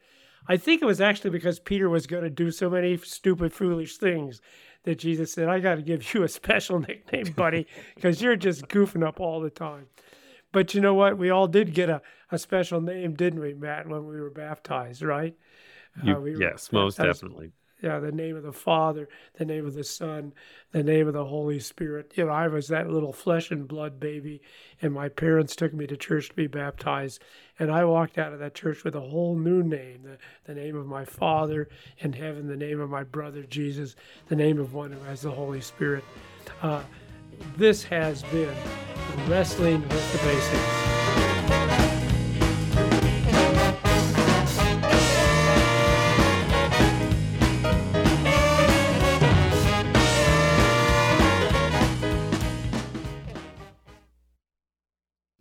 I 0.48 0.58
think 0.58 0.82
it 0.82 0.86
was 0.86 1.00
actually 1.02 1.30
because 1.32 1.60
Peter 1.60 1.90
was 1.90 2.08
going 2.08 2.24
to 2.24 2.30
do 2.30 2.50
so 2.50 2.70
many 2.70 2.98
stupid, 2.98 3.54
foolish 3.54 3.98
things 3.98 4.42
that 4.84 4.98
Jesus 4.98 5.34
said, 5.34 5.50
I 5.50 5.60
got 5.60 5.76
to 5.76 5.82
give 5.82 6.14
you 6.14 6.24
a 6.24 6.28
special 6.30 6.80
nickname, 6.88 7.34
buddy, 7.34 7.68
because 7.96 8.22
you're 8.22 8.38
just 8.38 8.68
goofing 8.68 9.06
up 9.06 9.20
all 9.20 9.42
the 9.42 9.50
time. 9.50 9.88
But 10.52 10.74
you 10.74 10.82
know 10.82 10.94
what? 10.96 11.18
We 11.18 11.30
all 11.30 11.48
did 11.48 11.74
get 11.76 11.90
a, 11.90 12.02
a 12.32 12.40
special 12.40 12.82
name, 12.82 13.14
didn't 13.14 13.42
we, 13.42 13.54
Matt, 13.54 13.88
when 13.88 14.08
we 14.08 14.20
were 14.20 14.32
baptized, 14.32 15.04
right? 15.04 15.36
You- 16.04 16.16
Uh, 16.16 16.20
we 16.22 16.32
were 16.36 16.42
yes, 16.42 16.72
most 16.72 16.98
baptized- 16.98 17.22
definitely. 17.22 17.52
Yeah, 17.82 18.00
the 18.00 18.12
name 18.12 18.36
of 18.36 18.44
the 18.44 18.52
Father, 18.52 19.08
the 19.38 19.46
name 19.46 19.66
of 19.66 19.74
the 19.74 19.86
Son, 19.86 20.34
the 20.72 20.84
name 20.84 21.08
of 21.08 21.14
the 21.14 21.26
Holy 21.26 21.60
Spirit. 21.60 22.12
You 22.16 22.26
know, 22.26 22.32
I 22.32 22.48
was 22.48 22.68
that 22.68 22.90
little 22.90 23.14
flesh 23.14 23.52
and 23.52 23.68
blood 23.68 24.00
baby, 24.00 24.42
and 24.82 24.94
my 24.94 25.08
parents 25.08 25.56
took 25.56 25.74
me 25.74 25.88
to 25.88 25.96
church 25.96 26.30
to 26.30 26.36
be 26.36 26.48
baptized. 26.48 27.22
And 27.58 27.72
I 27.72 27.86
walked 27.86 28.18
out 28.18 28.34
of 28.34 28.40
that 28.40 28.54
church 28.54 28.84
with 28.84 28.96
a 28.96 29.02
whole 29.02 29.36
new 29.36 29.64
name 29.64 30.04
the, 30.04 30.18
the 30.46 30.60
name 30.60 30.76
of 30.76 30.88
my 30.88 31.06
Father 31.06 31.70
in 32.00 32.12
heaven, 32.14 32.48
the 32.48 32.58
name 32.58 32.82
of 32.82 32.90
my 32.90 33.04
brother 33.04 33.44
Jesus, 33.44 33.96
the 34.28 34.36
name 34.36 34.60
of 34.60 34.74
one 34.74 34.92
who 34.92 35.00
has 35.04 35.22
the 35.22 35.32
Holy 35.32 35.62
Spirit. 35.62 36.04
Uh, 36.62 36.84
this 37.56 37.84
has 37.84 38.24
been 38.24 38.56
Wrestling 39.28 39.82
with 39.82 40.12
the 40.12 40.18
Basics. 40.28 40.89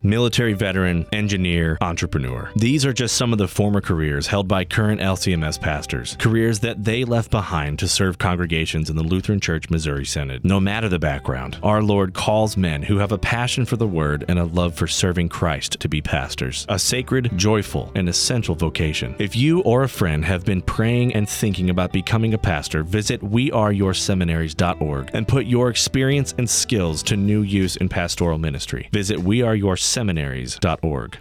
Military 0.08 0.54
veteran, 0.54 1.04
engineer, 1.12 1.76
entrepreneur. 1.82 2.50
These 2.56 2.86
are 2.86 2.94
just 2.94 3.14
some 3.14 3.30
of 3.30 3.38
the 3.38 3.46
former 3.46 3.82
careers 3.82 4.26
held 4.26 4.48
by 4.48 4.64
current 4.64 5.02
LCMS 5.02 5.60
pastors, 5.60 6.16
careers 6.18 6.60
that 6.60 6.82
they 6.82 7.04
left 7.04 7.30
behind 7.30 7.78
to 7.80 7.88
serve 7.88 8.16
congregations 8.16 8.88
in 8.88 8.96
the 8.96 9.02
Lutheran 9.02 9.38
Church 9.38 9.68
Missouri 9.68 10.06
Synod. 10.06 10.46
No 10.46 10.60
matter 10.60 10.88
the 10.88 10.98
background, 10.98 11.58
our 11.62 11.82
Lord 11.82 12.14
calls 12.14 12.56
men 12.56 12.84
who 12.84 12.96
have 12.96 13.12
a 13.12 13.18
passion 13.18 13.66
for 13.66 13.76
the 13.76 13.86
word 13.86 14.24
and 14.28 14.38
a 14.38 14.46
love 14.46 14.74
for 14.74 14.86
serving 14.86 15.28
Christ 15.28 15.78
to 15.80 15.90
be 15.90 16.00
pastors, 16.00 16.64
a 16.70 16.78
sacred, 16.78 17.30
joyful, 17.36 17.92
and 17.94 18.08
essential 18.08 18.54
vocation. 18.54 19.14
If 19.18 19.36
you 19.36 19.60
or 19.60 19.82
a 19.82 19.90
friend 19.90 20.24
have 20.24 20.42
been 20.42 20.62
praying 20.62 21.12
and 21.12 21.28
thinking 21.28 21.68
about 21.68 21.92
becoming 21.92 22.32
a 22.32 22.38
pastor, 22.38 22.82
visit 22.82 23.20
weareyourseminaries.org 23.20 25.10
and 25.12 25.28
put 25.28 25.44
your 25.44 25.68
experience 25.68 26.34
and 26.38 26.48
skills 26.48 27.02
to 27.02 27.14
new 27.18 27.42
use 27.42 27.76
in 27.76 27.90
pastoral 27.90 28.38
ministry. 28.38 28.88
Visit 28.90 29.18
weareyourseminaries.org 29.18 29.97
seminaries.org. 29.98 31.16